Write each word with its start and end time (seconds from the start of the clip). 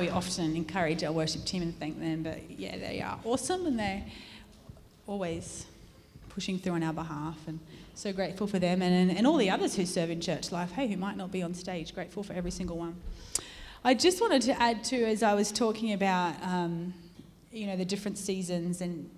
we 0.00 0.08
often 0.08 0.56
encourage 0.56 1.04
our 1.04 1.12
worship 1.12 1.44
team 1.44 1.62
and 1.62 1.78
thank 1.78 2.00
them, 2.00 2.22
but 2.22 2.50
yeah, 2.50 2.76
they 2.78 3.00
are 3.00 3.18
awesome 3.24 3.66
and 3.66 3.78
they're 3.78 4.02
always 5.06 5.66
pushing 6.30 6.58
through 6.58 6.72
on 6.72 6.82
our 6.82 6.92
behalf. 6.92 7.36
And 7.46 7.60
so 7.94 8.12
grateful 8.12 8.46
for 8.46 8.58
them 8.58 8.80
and, 8.80 9.10
and, 9.10 9.26
all 9.26 9.36
the 9.36 9.50
others 9.50 9.76
who 9.76 9.84
serve 9.84 10.08
in 10.10 10.20
church 10.20 10.50
life, 10.52 10.72
hey, 10.72 10.88
who 10.88 10.96
might 10.96 11.16
not 11.16 11.30
be 11.30 11.42
on 11.42 11.52
stage. 11.52 11.94
Grateful 11.94 12.22
for 12.22 12.32
every 12.32 12.50
single 12.50 12.78
one. 12.78 12.96
I 13.84 13.94
just 13.94 14.20
wanted 14.20 14.42
to 14.42 14.60
add 14.60 14.82
to, 14.84 15.04
as 15.04 15.22
I 15.22 15.34
was 15.34 15.52
talking 15.52 15.92
about, 15.92 16.34
um, 16.42 16.94
you 17.52 17.66
know, 17.66 17.76
the 17.76 17.84
different 17.84 18.16
seasons 18.16 18.80
and 18.80 19.10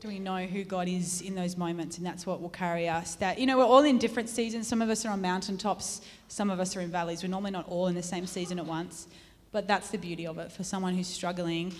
do 0.00 0.08
we 0.08 0.18
know 0.18 0.46
who 0.46 0.64
God 0.64 0.88
is 0.88 1.20
in 1.20 1.36
those 1.36 1.56
moments? 1.56 1.96
And 1.96 2.04
that's 2.04 2.26
what 2.26 2.42
will 2.42 2.48
carry 2.48 2.88
us. 2.88 3.14
That, 3.16 3.38
you 3.38 3.46
know, 3.46 3.58
we're 3.58 3.64
all 3.64 3.84
in 3.84 3.98
different 3.98 4.28
seasons. 4.28 4.66
Some 4.66 4.82
of 4.82 4.90
us 4.90 5.06
are 5.06 5.10
on 5.10 5.20
mountaintops, 5.20 6.00
some 6.26 6.50
of 6.50 6.58
us 6.58 6.76
are 6.76 6.80
in 6.80 6.90
valleys. 6.90 7.22
We're 7.22 7.28
normally 7.28 7.52
not 7.52 7.68
all 7.68 7.86
in 7.86 7.94
the 7.94 8.02
same 8.02 8.26
season 8.26 8.58
at 8.58 8.66
once, 8.66 9.06
but 9.52 9.68
that's 9.68 9.90
the 9.90 9.98
beauty 9.98 10.26
of 10.26 10.38
it 10.38 10.50
for 10.50 10.64
someone 10.64 10.94
who's 10.94 11.06
struggling 11.06 11.72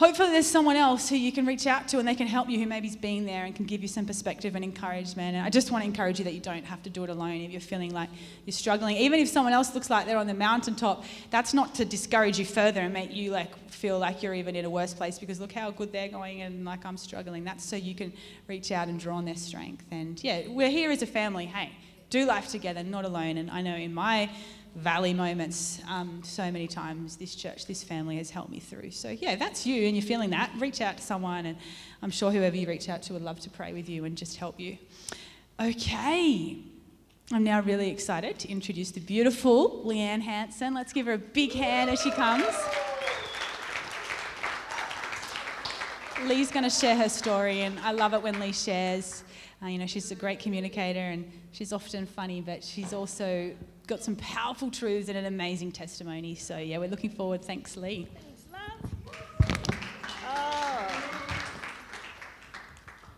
hopefully 0.00 0.30
there's 0.30 0.46
someone 0.46 0.76
else 0.76 1.10
who 1.10 1.16
you 1.16 1.30
can 1.30 1.44
reach 1.44 1.66
out 1.66 1.86
to 1.86 1.98
and 1.98 2.08
they 2.08 2.14
can 2.14 2.26
help 2.26 2.48
you 2.48 2.58
who 2.58 2.64
maybe's 2.66 2.96
been 2.96 3.26
there 3.26 3.44
and 3.44 3.54
can 3.54 3.66
give 3.66 3.82
you 3.82 3.88
some 3.88 4.06
perspective 4.06 4.54
and 4.54 4.64
encouragement. 4.64 5.36
And 5.36 5.44
I 5.44 5.50
just 5.50 5.70
want 5.70 5.82
to 5.84 5.86
encourage 5.86 6.18
you 6.18 6.24
that 6.24 6.32
you 6.32 6.40
don't 6.40 6.64
have 6.64 6.82
to 6.84 6.90
do 6.90 7.04
it 7.04 7.10
alone 7.10 7.42
if 7.42 7.50
you're 7.50 7.60
feeling 7.60 7.92
like 7.92 8.08
you're 8.46 8.52
struggling. 8.52 8.96
Even 8.96 9.20
if 9.20 9.28
someone 9.28 9.52
else 9.52 9.74
looks 9.74 9.90
like 9.90 10.06
they're 10.06 10.16
on 10.16 10.26
the 10.26 10.32
mountaintop, 10.32 11.04
that's 11.28 11.52
not 11.52 11.74
to 11.74 11.84
discourage 11.84 12.38
you 12.38 12.46
further 12.46 12.80
and 12.80 12.94
make 12.94 13.14
you 13.14 13.30
like 13.30 13.54
feel 13.68 13.98
like 13.98 14.22
you're 14.22 14.32
even 14.32 14.56
in 14.56 14.64
a 14.64 14.70
worse 14.70 14.94
place 14.94 15.18
because 15.18 15.38
look 15.38 15.52
how 15.52 15.70
good 15.70 15.92
they're 15.92 16.08
going 16.08 16.40
and 16.40 16.64
like 16.64 16.86
I'm 16.86 16.96
struggling. 16.96 17.44
That's 17.44 17.62
so 17.62 17.76
you 17.76 17.94
can 17.94 18.10
reach 18.48 18.72
out 18.72 18.88
and 18.88 18.98
draw 18.98 19.16
on 19.16 19.26
their 19.26 19.36
strength. 19.36 19.84
And 19.90 20.22
yeah, 20.24 20.48
we're 20.48 20.70
here 20.70 20.90
as 20.90 21.02
a 21.02 21.06
family. 21.06 21.44
Hey, 21.44 21.72
do 22.08 22.24
life 22.24 22.48
together, 22.48 22.82
not 22.82 23.04
alone. 23.04 23.36
And 23.36 23.50
I 23.50 23.60
know 23.60 23.76
in 23.76 23.92
my 23.92 24.30
valley 24.76 25.12
moments 25.12 25.80
um, 25.88 26.20
so 26.24 26.50
many 26.50 26.66
times 26.66 27.16
this 27.16 27.34
church, 27.34 27.66
this 27.66 27.82
family 27.82 28.16
has 28.16 28.30
helped 28.30 28.50
me 28.50 28.60
through. 28.60 28.90
So, 28.90 29.10
yeah, 29.10 29.36
that's 29.36 29.66
you 29.66 29.86
and 29.86 29.96
you're 29.96 30.06
feeling 30.06 30.30
that. 30.30 30.50
Reach 30.58 30.80
out 30.80 30.98
to 30.98 31.02
someone, 31.02 31.46
and 31.46 31.58
I'm 32.02 32.10
sure 32.10 32.30
whoever 32.30 32.56
you 32.56 32.66
reach 32.66 32.88
out 32.88 33.02
to 33.04 33.12
would 33.14 33.22
love 33.22 33.40
to 33.40 33.50
pray 33.50 33.72
with 33.72 33.88
you 33.88 34.04
and 34.04 34.16
just 34.16 34.36
help 34.36 34.58
you. 34.60 34.78
Okay, 35.60 36.58
I'm 37.32 37.44
now 37.44 37.60
really 37.60 37.90
excited 37.90 38.38
to 38.40 38.48
introduce 38.48 38.90
the 38.90 39.00
beautiful 39.00 39.82
Leanne 39.84 40.22
Hanson. 40.22 40.74
Let's 40.74 40.92
give 40.92 41.06
her 41.06 41.12
a 41.12 41.18
big 41.18 41.52
hand 41.52 41.90
as 41.90 42.00
she 42.00 42.10
comes. 42.10 42.46
Lee's 46.24 46.50
going 46.50 46.64
to 46.64 46.70
share 46.70 46.96
her 46.96 47.08
story, 47.08 47.62
and 47.62 47.78
I 47.80 47.92
love 47.92 48.14
it 48.14 48.22
when 48.22 48.38
Lee 48.40 48.52
shares. 48.52 49.24
Uh, 49.62 49.66
you 49.66 49.78
know, 49.78 49.86
she's 49.86 50.10
a 50.10 50.14
great 50.14 50.38
communicator 50.38 51.00
and 51.00 51.30
she's 51.52 51.72
often 51.72 52.06
funny, 52.06 52.40
but 52.40 52.64
she's 52.64 52.94
also 52.94 53.52
got 53.86 54.02
some 54.02 54.16
powerful 54.16 54.70
truths 54.70 55.08
and 55.08 55.18
an 55.18 55.26
amazing 55.26 55.70
testimony. 55.70 56.34
So, 56.34 56.56
yeah, 56.56 56.78
we're 56.78 56.88
looking 56.88 57.10
forward. 57.10 57.44
Thanks, 57.44 57.76
Lee. 57.76 58.08
Thanks, 58.22 58.44
love. 58.50 58.90
Oh. 60.26 60.86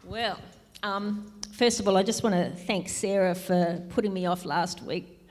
Well, 0.04 0.40
um, 0.82 1.32
first 1.52 1.78
of 1.78 1.86
all, 1.86 1.96
I 1.96 2.02
just 2.02 2.24
want 2.24 2.34
to 2.34 2.50
thank 2.64 2.88
Sarah 2.88 3.36
for 3.36 3.80
putting 3.90 4.12
me 4.12 4.26
off 4.26 4.44
last 4.44 4.82
week, 4.82 5.28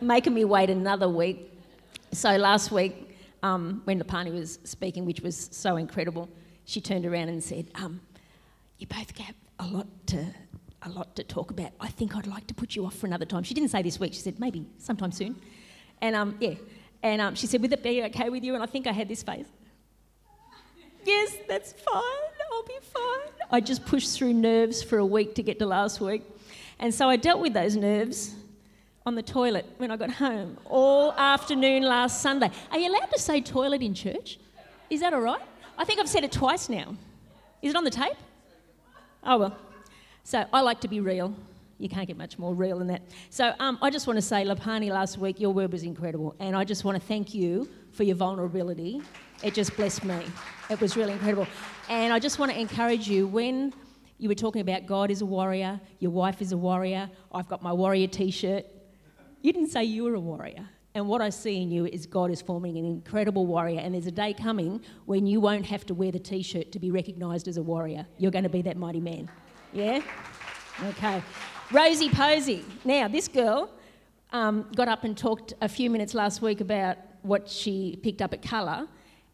making 0.00 0.34
me 0.34 0.44
wait 0.44 0.70
another 0.70 1.08
week. 1.08 1.50
So, 2.12 2.36
last 2.36 2.70
week, 2.70 3.18
um, 3.42 3.82
when 3.84 4.00
Lapani 4.00 4.32
was 4.32 4.60
speaking, 4.62 5.04
which 5.04 5.20
was 5.20 5.48
so 5.50 5.78
incredible, 5.78 6.28
she 6.64 6.80
turned 6.80 7.06
around 7.06 7.28
and 7.28 7.42
said, 7.42 7.66
um, 7.74 8.00
You 8.78 8.86
both 8.86 9.18
have 9.18 9.41
a 9.62 9.66
lot 9.68 9.86
to 10.08 10.26
a 10.84 10.88
lot 10.88 11.14
to 11.14 11.22
talk 11.22 11.52
about. 11.52 11.70
I 11.80 11.88
think 11.88 12.16
I'd 12.16 12.26
like 12.26 12.48
to 12.48 12.54
put 12.54 12.74
you 12.74 12.84
off 12.84 12.96
for 12.96 13.06
another 13.06 13.24
time. 13.24 13.44
She 13.44 13.54
didn't 13.54 13.70
say 13.70 13.82
this 13.82 14.00
week. 14.00 14.12
She 14.12 14.20
said 14.20 14.40
maybe 14.40 14.66
sometime 14.78 15.12
soon. 15.12 15.36
And 16.00 16.16
um, 16.16 16.36
yeah, 16.40 16.54
and 17.02 17.20
um, 17.20 17.34
she 17.36 17.46
said, 17.46 17.62
"Would 17.62 17.72
it 17.72 17.82
be 17.82 18.02
okay 18.04 18.28
with 18.28 18.42
you?" 18.42 18.54
And 18.54 18.62
I 18.62 18.66
think 18.66 18.86
I 18.86 18.92
had 18.92 19.08
this 19.08 19.22
face. 19.22 19.46
yes, 21.04 21.36
that's 21.48 21.72
fine. 21.72 22.02
I'll 22.52 22.64
be 22.64 22.78
fine. 22.82 23.46
I 23.50 23.60
just 23.60 23.86
pushed 23.86 24.16
through 24.16 24.34
nerves 24.34 24.82
for 24.82 24.98
a 24.98 25.06
week 25.06 25.36
to 25.36 25.42
get 25.42 25.58
to 25.60 25.66
last 25.66 26.00
week, 26.00 26.22
and 26.80 26.92
so 26.92 27.08
I 27.08 27.16
dealt 27.16 27.40
with 27.40 27.54
those 27.54 27.76
nerves 27.76 28.34
on 29.06 29.14
the 29.14 29.22
toilet 29.22 29.66
when 29.78 29.90
I 29.90 29.96
got 29.96 30.10
home 30.10 30.58
all 30.66 31.12
afternoon 31.12 31.84
last 31.84 32.20
Sunday. 32.20 32.50
Are 32.70 32.78
you 32.78 32.90
allowed 32.90 33.10
to 33.12 33.18
say 33.18 33.40
toilet 33.40 33.82
in 33.82 33.94
church? 33.94 34.38
Is 34.90 35.00
that 35.00 35.14
all 35.14 35.20
right? 35.20 35.40
I 35.78 35.84
think 35.84 36.00
I've 36.00 36.08
said 36.08 36.24
it 36.24 36.32
twice 36.32 36.68
now. 36.68 36.96
Is 37.62 37.70
it 37.70 37.76
on 37.76 37.84
the 37.84 37.90
tape? 37.90 38.16
Oh 39.24 39.38
well. 39.38 39.56
So 40.24 40.44
I 40.52 40.60
like 40.60 40.80
to 40.80 40.88
be 40.88 41.00
real. 41.00 41.34
You 41.78 41.88
can't 41.88 42.06
get 42.06 42.16
much 42.16 42.38
more 42.38 42.54
real 42.54 42.78
than 42.78 42.86
that. 42.88 43.02
So 43.30 43.54
um, 43.58 43.76
I 43.82 43.90
just 43.90 44.06
want 44.06 44.16
to 44.16 44.22
say, 44.22 44.44
Lapani, 44.44 44.90
last 44.90 45.18
week, 45.18 45.40
your 45.40 45.50
word 45.50 45.72
was 45.72 45.82
incredible. 45.82 46.36
And 46.38 46.56
I 46.56 46.62
just 46.62 46.84
want 46.84 47.00
to 47.00 47.04
thank 47.06 47.34
you 47.34 47.68
for 47.90 48.04
your 48.04 48.14
vulnerability. 48.14 49.02
It 49.42 49.54
just 49.54 49.76
blessed 49.76 50.04
me. 50.04 50.20
It 50.70 50.80
was 50.80 50.96
really 50.96 51.12
incredible. 51.12 51.46
And 51.88 52.12
I 52.12 52.20
just 52.20 52.38
want 52.38 52.52
to 52.52 52.60
encourage 52.60 53.08
you 53.08 53.26
when 53.26 53.74
you 54.18 54.28
were 54.28 54.36
talking 54.36 54.60
about 54.60 54.86
God 54.86 55.10
is 55.10 55.22
a 55.22 55.26
warrior, 55.26 55.80
your 55.98 56.12
wife 56.12 56.40
is 56.40 56.52
a 56.52 56.56
warrior, 56.56 57.10
I've 57.32 57.48
got 57.48 57.62
my 57.62 57.72
warrior 57.72 58.06
t 58.06 58.30
shirt. 58.30 58.64
You 59.40 59.52
didn't 59.52 59.70
say 59.70 59.82
you 59.82 60.04
were 60.04 60.14
a 60.14 60.20
warrior. 60.20 60.68
And 60.94 61.08
what 61.08 61.22
I 61.22 61.30
see 61.30 61.62
in 61.62 61.70
you 61.70 61.86
is 61.86 62.06
God 62.06 62.30
is 62.30 62.42
forming 62.42 62.76
an 62.76 62.84
incredible 62.84 63.46
warrior. 63.46 63.80
And 63.80 63.94
there's 63.94 64.06
a 64.06 64.12
day 64.12 64.34
coming 64.34 64.82
when 65.06 65.26
you 65.26 65.40
won't 65.40 65.64
have 65.66 65.86
to 65.86 65.94
wear 65.94 66.12
the 66.12 66.18
t 66.18 66.42
shirt 66.42 66.70
to 66.72 66.78
be 66.78 66.90
recognised 66.90 67.48
as 67.48 67.56
a 67.56 67.62
warrior. 67.62 68.06
You're 68.18 68.30
going 68.30 68.44
to 68.44 68.50
be 68.50 68.62
that 68.62 68.76
mighty 68.76 69.00
man. 69.00 69.30
Yeah? 69.72 70.02
Okay. 70.84 71.22
Rosie 71.70 72.10
Posey. 72.10 72.64
Now, 72.84 73.08
this 73.08 73.26
girl 73.28 73.70
um, 74.32 74.66
got 74.74 74.88
up 74.88 75.04
and 75.04 75.16
talked 75.16 75.54
a 75.62 75.68
few 75.68 75.88
minutes 75.88 76.12
last 76.12 76.42
week 76.42 76.60
about 76.60 76.98
what 77.22 77.48
she 77.48 77.98
picked 78.02 78.20
up 78.20 78.32
at 78.32 78.42
colour, 78.42 78.86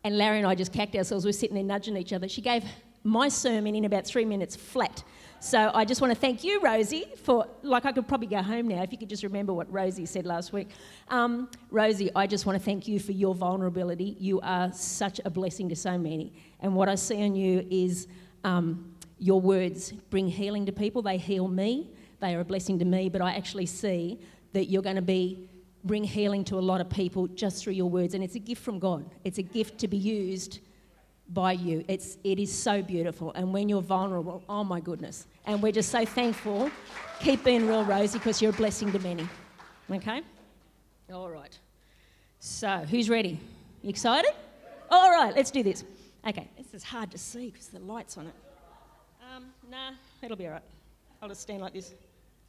and 0.04 0.18
Larry 0.18 0.38
and 0.38 0.46
I 0.46 0.54
just 0.54 0.72
cacked 0.72 0.94
ourselves. 0.94 1.24
We 1.24 1.30
are 1.30 1.32
sitting 1.32 1.54
there 1.54 1.64
nudging 1.64 1.96
each 1.96 2.12
other. 2.12 2.28
She 2.28 2.40
gave 2.40 2.64
my 3.02 3.28
sermon 3.28 3.74
in 3.74 3.84
about 3.84 4.06
three 4.06 4.24
minutes 4.24 4.54
flat. 4.54 5.02
So 5.40 5.70
I 5.72 5.84
just 5.84 6.00
want 6.00 6.12
to 6.12 6.18
thank 6.18 6.42
you, 6.42 6.60
Rosie, 6.60 7.04
for, 7.22 7.46
like, 7.62 7.84
I 7.84 7.92
could 7.92 8.08
probably 8.08 8.26
go 8.26 8.42
home 8.42 8.66
now 8.66 8.82
if 8.82 8.90
you 8.90 8.98
could 8.98 9.08
just 9.08 9.22
remember 9.22 9.54
what 9.54 9.72
Rosie 9.72 10.04
said 10.04 10.26
last 10.26 10.52
week. 10.52 10.70
Um, 11.08 11.48
Rosie, 11.70 12.10
I 12.16 12.26
just 12.26 12.44
want 12.44 12.58
to 12.58 12.64
thank 12.64 12.88
you 12.88 12.98
for 12.98 13.12
your 13.12 13.36
vulnerability. 13.36 14.16
You 14.18 14.40
are 14.40 14.72
such 14.72 15.20
a 15.24 15.30
blessing 15.30 15.68
to 15.68 15.76
so 15.76 15.96
many. 15.96 16.32
And 16.58 16.74
what 16.74 16.88
I 16.88 16.96
see 16.96 17.18
in 17.18 17.36
you 17.36 17.64
is 17.70 18.08
um, 18.42 18.92
your 19.20 19.40
words 19.40 19.92
bring 20.10 20.26
healing 20.26 20.66
to 20.66 20.72
people. 20.72 21.02
They 21.02 21.18
heal 21.18 21.46
me. 21.46 21.92
They 22.18 22.34
are 22.34 22.40
a 22.40 22.44
blessing 22.44 22.80
to 22.80 22.84
me. 22.84 23.08
But 23.08 23.22
I 23.22 23.34
actually 23.36 23.66
see 23.66 24.18
that 24.54 24.64
you're 24.64 24.82
going 24.82 24.96
to 24.96 25.02
be 25.02 25.48
bring 25.84 26.02
healing 26.02 26.42
to 26.46 26.56
a 26.56 26.60
lot 26.60 26.80
of 26.80 26.90
people 26.90 27.28
just 27.28 27.62
through 27.62 27.74
your 27.74 27.88
words. 27.88 28.14
And 28.14 28.24
it's 28.24 28.34
a 28.34 28.40
gift 28.40 28.62
from 28.64 28.80
God. 28.80 29.08
It's 29.22 29.38
a 29.38 29.42
gift 29.42 29.78
to 29.78 29.88
be 29.88 29.98
used 29.98 30.58
by 31.28 31.52
you. 31.52 31.84
It's 31.88 32.18
it 32.24 32.38
is 32.38 32.52
so 32.52 32.82
beautiful. 32.82 33.32
And 33.34 33.52
when 33.52 33.68
you're 33.68 33.82
vulnerable, 33.82 34.42
oh 34.48 34.64
my 34.64 34.80
goodness. 34.80 35.26
And 35.46 35.62
we're 35.62 35.72
just 35.72 35.90
so 35.90 36.04
thankful. 36.04 36.70
Keep 37.20 37.44
being 37.44 37.66
real, 37.66 37.84
Rosie, 37.84 38.18
because 38.18 38.40
you're 38.40 38.52
a 38.52 38.54
blessing 38.54 38.92
to 38.92 38.98
many. 39.00 39.28
Okay? 39.90 40.22
All 41.12 41.30
right. 41.30 41.58
So, 42.40 42.68
who's 42.88 43.10
ready? 43.10 43.40
You 43.82 43.90
excited? 43.90 44.32
All 44.90 45.10
right, 45.10 45.34
let's 45.34 45.50
do 45.50 45.62
this. 45.62 45.84
Okay, 46.26 46.48
this 46.56 46.72
is 46.72 46.82
hard 46.82 47.10
to 47.10 47.18
see 47.18 47.50
because 47.50 47.68
the 47.68 47.78
light's 47.80 48.16
on 48.16 48.26
it. 48.26 48.34
Um, 49.34 49.46
nah, 49.70 49.90
it'll 50.22 50.36
be 50.36 50.46
all 50.46 50.52
right. 50.52 50.62
I'll 51.20 51.28
just 51.28 51.40
stand 51.40 51.62
like 51.62 51.72
this. 51.72 51.86
Is 51.86 51.94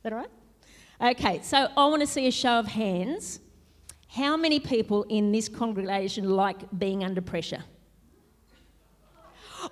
that 0.03 0.13
all 0.13 0.19
right? 0.19 1.15
Okay, 1.15 1.41
so 1.43 1.69
I 1.75 1.85
want 1.87 2.01
to 2.01 2.07
see 2.07 2.27
a 2.27 2.31
show 2.31 2.59
of 2.59 2.67
hands. 2.67 3.39
How 4.09 4.35
many 4.37 4.59
people 4.59 5.03
in 5.03 5.31
this 5.31 5.47
congregation 5.49 6.29
like 6.29 6.57
being 6.77 7.03
under 7.03 7.21
pressure? 7.21 7.63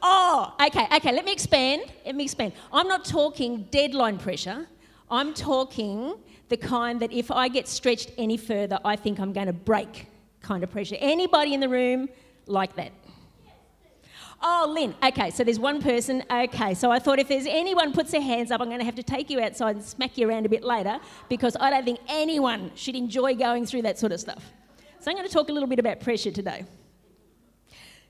Oh, 0.01 0.53
okay, 0.65 0.87
okay, 0.95 1.11
let 1.11 1.25
me 1.25 1.31
expand. 1.31 1.83
Let 2.05 2.15
me 2.15 2.23
expand. 2.23 2.53
I'm 2.71 2.87
not 2.87 3.05
talking 3.05 3.67
deadline 3.71 4.17
pressure. 4.17 4.67
I'm 5.09 5.33
talking 5.33 6.15
the 6.49 6.57
kind 6.57 6.99
that 7.01 7.11
if 7.11 7.31
I 7.31 7.47
get 7.47 7.67
stretched 7.67 8.11
any 8.17 8.37
further, 8.37 8.79
I 8.83 8.95
think 8.95 9.19
I'm 9.19 9.33
going 9.33 9.47
to 9.47 9.53
break 9.53 10.07
kind 10.41 10.63
of 10.63 10.71
pressure. 10.71 10.97
Anybody 10.99 11.53
in 11.53 11.59
the 11.59 11.69
room 11.69 12.09
like 12.45 12.75
that? 12.75 12.91
Oh, 14.41 14.71
Lynn. 14.73 14.93
Okay, 15.03 15.31
so 15.31 15.43
there's 15.43 15.59
one 15.59 15.81
person. 15.81 16.23
Okay, 16.29 16.75
so 16.75 16.91
I 16.91 16.99
thought 16.99 17.17
if 17.17 17.27
there's 17.27 17.47
anyone 17.47 17.91
puts 17.91 18.11
their 18.11 18.21
hands 18.21 18.51
up, 18.51 18.61
I'm 18.61 18.67
going 18.67 18.79
to 18.79 18.85
have 18.85 18.95
to 18.95 19.03
take 19.03 19.29
you 19.29 19.41
outside 19.41 19.77
and 19.77 19.83
smack 19.83 20.17
you 20.17 20.29
around 20.29 20.45
a 20.45 20.49
bit 20.49 20.63
later 20.63 20.99
because 21.27 21.57
I 21.59 21.71
don't 21.71 21.83
think 21.83 21.99
anyone 22.07 22.71
should 22.75 22.95
enjoy 22.95 23.33
going 23.35 23.65
through 23.65 23.81
that 23.83 23.97
sort 23.97 24.11
of 24.11 24.19
stuff. 24.19 24.43
So 24.99 25.09
I'm 25.09 25.17
going 25.17 25.27
to 25.27 25.33
talk 25.33 25.49
a 25.49 25.51
little 25.51 25.69
bit 25.69 25.79
about 25.79 26.01
pressure 26.01 26.31
today. 26.31 26.65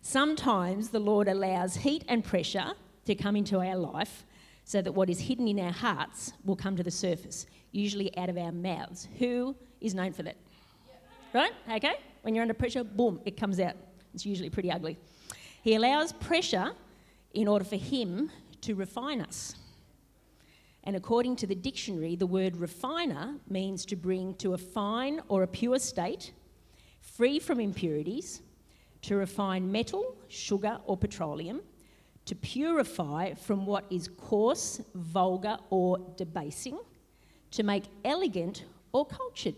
Sometimes 0.10 0.88
the 0.88 1.00
Lord 1.00 1.28
allows 1.28 1.76
heat 1.76 2.06
and 2.08 2.24
pressure 2.24 2.72
to 3.04 3.14
come 3.14 3.36
into 3.36 3.60
our 3.60 3.76
life 3.76 4.24
so 4.64 4.82
that 4.82 4.94
what 4.94 5.10
is 5.10 5.20
hidden 5.20 5.50
in 5.50 5.60
our 5.60 5.74
hearts 5.74 6.32
will 6.46 6.56
come 6.56 6.78
to 6.78 6.84
the 6.84 6.90
surface, 6.90 7.46
usually 7.74 8.18
out 8.18 8.30
of 8.30 8.38
our 8.38 8.54
mouths. 8.54 9.10
Who 9.20 9.54
is 9.82 9.94
known 9.94 10.14
for 10.14 10.24
that? 10.24 10.38
Right? 11.34 11.52
Okay? 11.70 11.96
When 12.22 12.34
you're 12.34 12.42
under 12.42 12.54
pressure, 12.54 12.86
boom, 12.86 13.20
it 13.26 13.36
comes 13.36 13.60
out. 13.60 13.74
It's 14.14 14.26
usually 14.26 14.50
pretty 14.50 14.72
ugly. 14.72 14.98
He 15.62 15.76
allows 15.76 16.14
pressure 16.14 16.72
in 17.34 17.50
order 17.50 17.66
for 17.66 17.76
Him 17.76 18.32
to 18.62 18.76
refine 18.76 19.20
us. 19.20 19.58
And 20.86 20.96
according 20.96 21.36
to 21.36 21.48
the 21.48 21.56
dictionary, 21.56 22.16
the 22.16 22.28
word 22.28 22.56
refiner 22.56 23.36
means 23.50 23.84
to 23.88 23.98
bring 23.98 24.36
to 24.36 24.54
a 24.54 24.58
fine 24.58 25.20
or 25.28 25.44
a 25.44 25.48
pure 25.48 25.80
state, 25.80 26.32
free 27.02 27.40
from 27.40 27.60
impurities, 27.60 28.42
to 29.04 29.16
refine 29.16 29.72
metal, 29.72 30.16
sugar, 30.28 30.80
or 30.86 30.98
petroleum, 30.98 31.62
to 32.26 32.36
purify 32.36 33.34
from 33.34 33.66
what 33.66 33.86
is 33.90 34.10
coarse, 34.10 34.82
vulgar, 34.96 35.58
or 35.70 36.00
debasing, 36.18 36.78
to 37.52 37.64
make 37.64 37.84
elegant 38.04 38.66
or 38.92 39.06
cultured. 39.06 39.56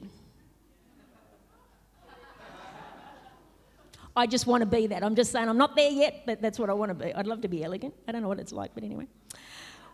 I 4.16 4.28
just 4.28 4.48
want 4.48 4.62
to 4.62 4.66
be 4.66 4.88
that. 4.88 5.04
I'm 5.04 5.16
just 5.16 5.32
saying 5.32 5.48
I'm 5.48 5.58
not 5.58 5.76
there 5.76 5.90
yet, 5.90 6.24
but 6.26 6.42
that's 6.42 6.60
what 6.60 6.70
I 6.70 6.74
want 6.74 6.90
to 6.90 7.06
be. 7.06 7.14
I'd 7.14 7.28
love 7.28 7.42
to 7.42 7.48
be 7.48 7.64
elegant. 7.64 7.94
I 8.08 8.12
don't 8.12 8.22
know 8.22 8.28
what 8.28 8.40
it's 8.40 8.52
like, 8.52 8.72
but 8.76 8.84
anyway. 8.84 9.08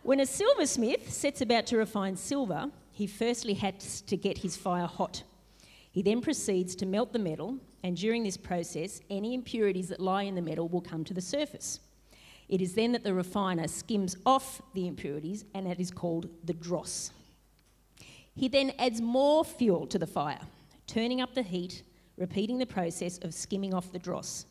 When 0.03 0.19
a 0.19 0.25
silversmith 0.25 1.11
sets 1.11 1.41
about 1.41 1.67
to 1.67 1.77
refine 1.77 2.15
silver, 2.15 2.71
he 2.91 3.07
firstly 3.07 3.53
has 3.55 4.01
to 4.01 4.17
get 4.17 4.39
his 4.39 4.55
fire 4.55 4.87
hot. 4.87 5.23
He 5.95 6.01
then 6.01 6.19
proceeds 6.19 6.75
to 6.75 6.85
melt 6.85 7.13
the 7.13 7.19
metal, 7.19 7.57
and 7.81 7.95
during 7.95 8.21
this 8.21 8.35
process, 8.35 8.99
any 9.09 9.33
impurities 9.33 9.87
that 9.87 10.01
lie 10.01 10.23
in 10.23 10.35
the 10.35 10.41
metal 10.41 10.67
will 10.67 10.81
come 10.81 11.05
to 11.05 11.13
the 11.13 11.21
surface. 11.21 11.79
It 12.49 12.59
is 12.59 12.73
then 12.73 12.91
that 12.91 13.05
the 13.05 13.13
refiner 13.13 13.69
skims 13.69 14.17
off 14.25 14.61
the 14.73 14.89
impurities, 14.89 15.45
and 15.53 15.65
that 15.67 15.79
is 15.79 15.91
called 15.91 16.27
the 16.43 16.51
dross. 16.51 17.11
He 18.35 18.49
then 18.49 18.73
adds 18.77 18.99
more 18.99 19.45
fuel 19.45 19.87
to 19.87 19.97
the 19.97 20.05
fire, 20.05 20.41
turning 20.85 21.21
up 21.21 21.33
the 21.33 21.43
heat, 21.43 21.83
repeating 22.17 22.57
the 22.57 22.65
process 22.65 23.17
of 23.19 23.33
skimming 23.33 23.73
off 23.73 23.93
the 23.93 23.97
dross. 23.97 24.47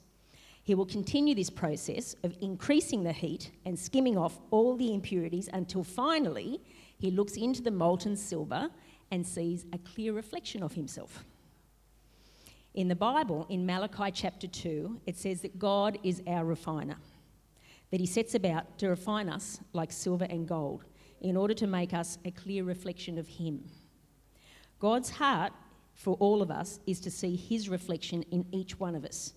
He 0.63 0.75
will 0.75 0.87
continue 0.87 1.35
this 1.35 1.51
process 1.51 2.17
of 2.25 2.35
increasing 2.41 3.05
the 3.05 3.13
heat 3.13 3.51
and 3.67 3.79
skimming 3.79 4.17
off 4.17 4.41
all 4.51 4.79
the 4.79 4.95
impurities 4.95 5.51
until 5.53 5.85
finally 5.85 6.63
he 6.99 7.11
looks 7.11 7.37
into 7.37 7.61
the 7.61 7.71
molten 7.71 8.17
silver 8.17 8.71
and 9.11 9.27
sees 9.27 9.67
a 9.75 9.79
clear 9.79 10.15
reflection 10.15 10.63
of 10.63 10.73
himself. 10.73 11.23
In 12.75 12.89
the 12.89 12.97
Bible, 12.97 13.47
in 13.49 13.65
Malachi 13.65 14.11
chapter 14.13 14.47
2, 14.47 15.01
it 15.07 15.17
says 15.17 15.43
that 15.43 15.59
God 15.59 15.99
is 16.03 16.23
our 16.27 16.45
refiner, 16.45 16.97
that 17.91 18.01
he 18.01 18.07
sets 18.07 18.35
about 18.35 18.79
to 18.79 18.89
refine 18.89 19.29
us 19.29 19.61
like 19.73 19.93
silver 19.93 20.27
and 20.29 20.47
gold 20.47 20.85
in 21.21 21.37
order 21.37 21.55
to 21.55 21.67
make 21.67 21.95
us 21.95 22.19
a 22.25 22.31
clear 22.31 22.65
reflection 22.65 23.17
of 23.17 23.29
him. 23.29 23.65
God's 24.81 25.11
heart 25.11 25.53
for 25.95 26.17
all 26.17 26.43
of 26.43 26.51
us 26.51 26.81
is 26.87 27.01
to 27.01 27.11
see 27.11 27.37
his 27.37 27.69
reflection 27.69 28.23
in 28.31 28.45
each 28.51 28.81
one 28.81 28.97
of 28.97 29.05
us 29.05 29.35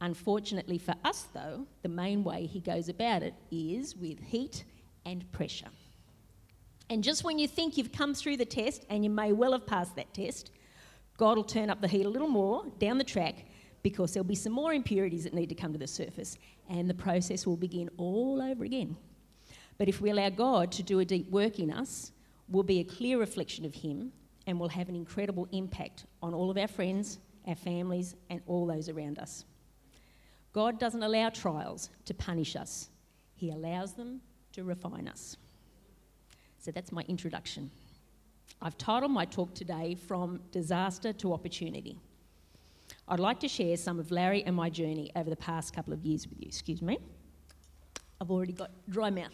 Unfortunately 0.00 0.78
for 0.78 0.94
us, 1.04 1.26
though, 1.34 1.66
the 1.82 1.88
main 1.88 2.22
way 2.22 2.46
he 2.46 2.60
goes 2.60 2.88
about 2.88 3.22
it 3.22 3.34
is 3.50 3.96
with 3.96 4.20
heat 4.20 4.64
and 5.04 5.30
pressure. 5.32 5.68
And 6.88 7.02
just 7.02 7.24
when 7.24 7.38
you 7.38 7.48
think 7.48 7.76
you've 7.76 7.92
come 7.92 8.14
through 8.14 8.36
the 8.36 8.44
test, 8.44 8.84
and 8.88 9.02
you 9.02 9.10
may 9.10 9.32
well 9.32 9.52
have 9.52 9.66
passed 9.66 9.96
that 9.96 10.14
test, 10.14 10.52
God 11.18 11.36
will 11.36 11.44
turn 11.44 11.68
up 11.68 11.80
the 11.82 11.88
heat 11.88 12.06
a 12.06 12.08
little 12.08 12.28
more 12.28 12.64
down 12.78 12.96
the 12.96 13.04
track 13.04 13.44
because 13.82 14.14
there'll 14.14 14.26
be 14.26 14.34
some 14.34 14.52
more 14.52 14.72
impurities 14.72 15.24
that 15.24 15.34
need 15.34 15.48
to 15.48 15.54
come 15.54 15.72
to 15.72 15.78
the 15.78 15.86
surface, 15.86 16.38
and 16.68 16.88
the 16.88 16.94
process 16.94 17.46
will 17.46 17.56
begin 17.56 17.90
all 17.96 18.40
over 18.40 18.64
again. 18.64 18.96
But 19.76 19.88
if 19.88 20.00
we 20.00 20.10
allow 20.10 20.30
God 20.30 20.72
to 20.72 20.82
do 20.82 21.00
a 21.00 21.04
deep 21.04 21.30
work 21.30 21.58
in 21.58 21.72
us, 21.72 22.12
we'll 22.48 22.62
be 22.62 22.80
a 22.80 22.84
clear 22.84 23.18
reflection 23.18 23.64
of 23.64 23.74
Him 23.74 24.12
and 24.46 24.58
will 24.58 24.68
have 24.68 24.88
an 24.88 24.96
incredible 24.96 25.48
impact 25.52 26.06
on 26.22 26.34
all 26.34 26.50
of 26.50 26.56
our 26.56 26.68
friends, 26.68 27.18
our 27.46 27.54
families, 27.54 28.14
and 28.30 28.40
all 28.46 28.66
those 28.66 28.88
around 28.88 29.18
us. 29.18 29.44
God 30.52 30.80
doesn't 30.80 31.02
allow 31.02 31.28
trials 31.30 31.90
to 32.06 32.14
punish 32.14 32.56
us, 32.56 32.88
He 33.34 33.50
allows 33.50 33.92
them 33.92 34.20
to 34.52 34.64
refine 34.64 35.08
us. 35.08 35.36
So 36.58 36.70
that's 36.70 36.92
my 36.92 37.02
introduction. 37.08 37.70
I've 38.60 38.76
titled 38.76 39.12
my 39.12 39.24
talk 39.24 39.54
today 39.54 39.94
From 39.94 40.40
Disaster 40.50 41.12
to 41.12 41.32
Opportunity. 41.32 42.00
I'd 43.06 43.20
like 43.20 43.38
to 43.40 43.48
share 43.48 43.76
some 43.76 44.00
of 44.00 44.10
Larry 44.10 44.42
and 44.42 44.56
my 44.56 44.68
journey 44.68 45.12
over 45.14 45.30
the 45.30 45.36
past 45.36 45.72
couple 45.72 45.92
of 45.92 46.04
years 46.04 46.26
with 46.26 46.40
you. 46.40 46.48
Excuse 46.48 46.82
me. 46.82 46.98
I've 48.20 48.32
already 48.32 48.52
got 48.52 48.70
dry 48.88 49.10
mouth. 49.10 49.30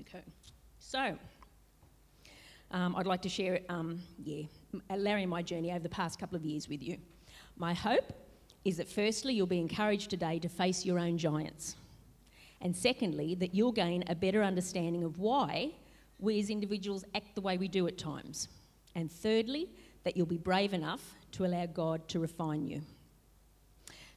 Okay. 0.00 0.22
So, 0.78 1.16
um, 2.70 2.94
I'd 2.96 3.06
like 3.06 3.22
to 3.22 3.30
share, 3.30 3.60
um, 3.70 4.00
yeah, 4.22 4.42
Larry 4.94 5.22
and 5.22 5.30
my 5.30 5.40
journey 5.40 5.70
over 5.70 5.80
the 5.80 5.88
past 5.88 6.18
couple 6.18 6.36
of 6.36 6.44
years 6.44 6.68
with 6.68 6.82
you. 6.82 6.98
My 7.56 7.72
hope 7.72 8.12
is 8.64 8.76
that 8.76 8.88
firstly, 8.88 9.34
you'll 9.34 9.46
be 9.46 9.58
encouraged 9.58 10.10
today 10.10 10.38
to 10.38 10.48
face 10.48 10.84
your 10.84 10.98
own 10.98 11.18
giants. 11.18 11.76
And 12.60 12.76
secondly, 12.76 13.34
that 13.36 13.54
you'll 13.54 13.72
gain 13.72 14.04
a 14.06 14.14
better 14.14 14.42
understanding 14.42 15.02
of 15.02 15.18
why 15.18 15.72
we 16.20 16.38
as 16.38 16.48
individuals 16.50 17.04
act 17.14 17.34
the 17.34 17.40
way 17.40 17.58
we 17.58 17.66
do 17.66 17.88
at 17.88 17.98
times. 17.98 18.48
And 18.94 19.10
thirdly, 19.10 19.68
that 20.04 20.16
you'll 20.16 20.26
be 20.26 20.38
brave 20.38 20.72
enough 20.72 21.14
to 21.32 21.44
allow 21.44 21.66
God 21.66 22.06
to 22.08 22.20
refine 22.20 22.66
you. 22.66 22.82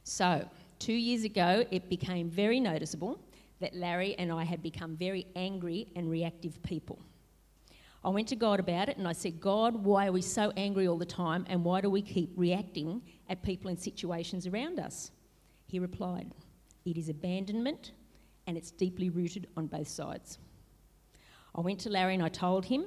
So, 0.04 0.48
two 0.78 0.92
years 0.92 1.24
ago, 1.24 1.64
it 1.70 1.88
became 1.88 2.30
very 2.30 2.60
noticeable 2.60 3.18
that 3.60 3.74
Larry 3.74 4.14
and 4.18 4.30
I 4.30 4.44
had 4.44 4.62
become 4.62 4.96
very 4.96 5.26
angry 5.34 5.88
and 5.96 6.08
reactive 6.08 6.62
people. 6.62 6.98
I 8.06 8.10
went 8.10 8.28
to 8.28 8.36
God 8.36 8.60
about 8.60 8.88
it 8.88 8.98
and 8.98 9.08
I 9.08 9.12
said, 9.12 9.40
God, 9.40 9.74
why 9.74 10.06
are 10.06 10.12
we 10.12 10.22
so 10.22 10.52
angry 10.56 10.86
all 10.86 10.96
the 10.96 11.04
time 11.04 11.44
and 11.48 11.64
why 11.64 11.80
do 11.80 11.90
we 11.90 12.00
keep 12.00 12.30
reacting 12.36 13.02
at 13.28 13.42
people 13.42 13.68
and 13.68 13.76
situations 13.76 14.46
around 14.46 14.78
us? 14.78 15.10
He 15.66 15.80
replied, 15.80 16.30
It 16.84 16.96
is 16.96 17.08
abandonment 17.08 17.90
and 18.46 18.56
it's 18.56 18.70
deeply 18.70 19.10
rooted 19.10 19.48
on 19.56 19.66
both 19.66 19.88
sides. 19.88 20.38
I 21.56 21.62
went 21.62 21.80
to 21.80 21.90
Larry 21.90 22.14
and 22.14 22.22
I 22.22 22.28
told 22.28 22.64
him 22.64 22.84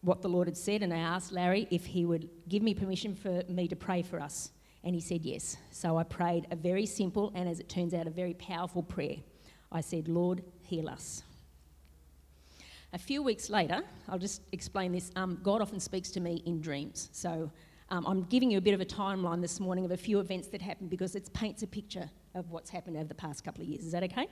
what 0.00 0.22
the 0.22 0.28
Lord 0.28 0.48
had 0.48 0.56
said 0.56 0.82
and 0.82 0.94
I 0.94 0.98
asked 1.00 1.32
Larry 1.32 1.68
if 1.70 1.84
he 1.84 2.06
would 2.06 2.30
give 2.48 2.62
me 2.62 2.72
permission 2.72 3.14
for 3.14 3.42
me 3.50 3.68
to 3.68 3.76
pray 3.76 4.00
for 4.00 4.18
us. 4.22 4.52
And 4.84 4.94
he 4.94 5.02
said 5.02 5.26
yes. 5.26 5.58
So 5.70 5.98
I 5.98 6.02
prayed 6.02 6.46
a 6.50 6.56
very 6.56 6.86
simple 6.86 7.30
and, 7.34 7.46
as 7.46 7.60
it 7.60 7.68
turns 7.68 7.92
out, 7.92 8.06
a 8.06 8.10
very 8.10 8.32
powerful 8.32 8.82
prayer. 8.82 9.16
I 9.70 9.82
said, 9.82 10.08
Lord, 10.08 10.42
heal 10.62 10.88
us. 10.88 11.24
A 12.92 12.98
few 12.98 13.22
weeks 13.22 13.50
later, 13.50 13.82
I'll 14.08 14.18
just 14.18 14.42
explain 14.52 14.92
this. 14.92 15.10
Um, 15.16 15.38
God 15.42 15.60
often 15.60 15.80
speaks 15.80 16.10
to 16.12 16.20
me 16.20 16.42
in 16.46 16.60
dreams. 16.60 17.08
So 17.12 17.50
um, 17.90 18.06
I'm 18.06 18.22
giving 18.24 18.50
you 18.50 18.58
a 18.58 18.60
bit 18.60 18.74
of 18.74 18.80
a 18.80 18.84
timeline 18.84 19.40
this 19.40 19.60
morning 19.60 19.84
of 19.84 19.90
a 19.90 19.96
few 19.96 20.20
events 20.20 20.48
that 20.48 20.62
happened 20.62 20.90
because 20.90 21.14
it 21.14 21.32
paints 21.32 21.62
a 21.62 21.66
picture 21.66 22.08
of 22.34 22.50
what's 22.50 22.70
happened 22.70 22.96
over 22.96 23.06
the 23.06 23.14
past 23.14 23.44
couple 23.44 23.62
of 23.62 23.68
years. 23.68 23.84
Is 23.84 23.92
that 23.92 24.02
okay? 24.04 24.28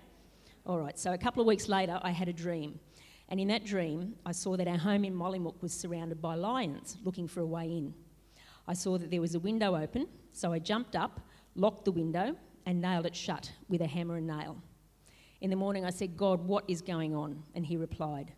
All 0.66 0.78
right, 0.78 0.98
so 0.98 1.12
a 1.12 1.18
couple 1.18 1.40
of 1.40 1.46
weeks 1.46 1.68
later, 1.68 2.00
I 2.02 2.10
had 2.10 2.28
a 2.28 2.32
dream. 2.32 2.81
And 3.29 3.40
in 3.40 3.48
that 3.48 3.64
dream, 3.64 4.14
I 4.24 4.32
saw 4.32 4.56
that 4.56 4.69
our 4.69 4.79
home 4.79 5.05
in 5.05 5.14
Mollymook 5.14 5.60
was 5.60 5.72
surrounded 5.72 6.22
by 6.22 6.34
lions 6.34 6.96
looking 7.05 7.29
for 7.29 7.40
a 7.40 7.46
way 7.46 7.64
in. 7.64 7.94
I 8.67 8.72
saw 8.74 8.96
that 8.98 9.10
there 9.10 9.20
was 9.20 9.34
a 9.34 9.40
window 9.40 9.76
open, 9.76 10.08
so 10.32 10.52
I 10.52 10.58
jumped 10.58 10.96
up, 10.96 11.20
locked 11.55 11.84
the 11.84 11.93
window, 11.93 12.34
and 12.67 12.81
nailed 12.81 13.06
it 13.06 13.14
shut 13.14 13.52
with 13.69 13.82
a 13.82 13.86
hammer 13.86 14.17
and 14.17 14.26
nail. 14.26 14.56
In 15.40 15.50
the 15.50 15.56
morning, 15.56 15.84
I 15.84 15.90
said, 15.90 16.17
God, 16.17 16.40
what 16.40 16.64
is 16.67 16.81
going 16.81 17.14
on? 17.14 17.43
And 17.55 17.67
he 17.67 17.76
replied, 17.76 18.32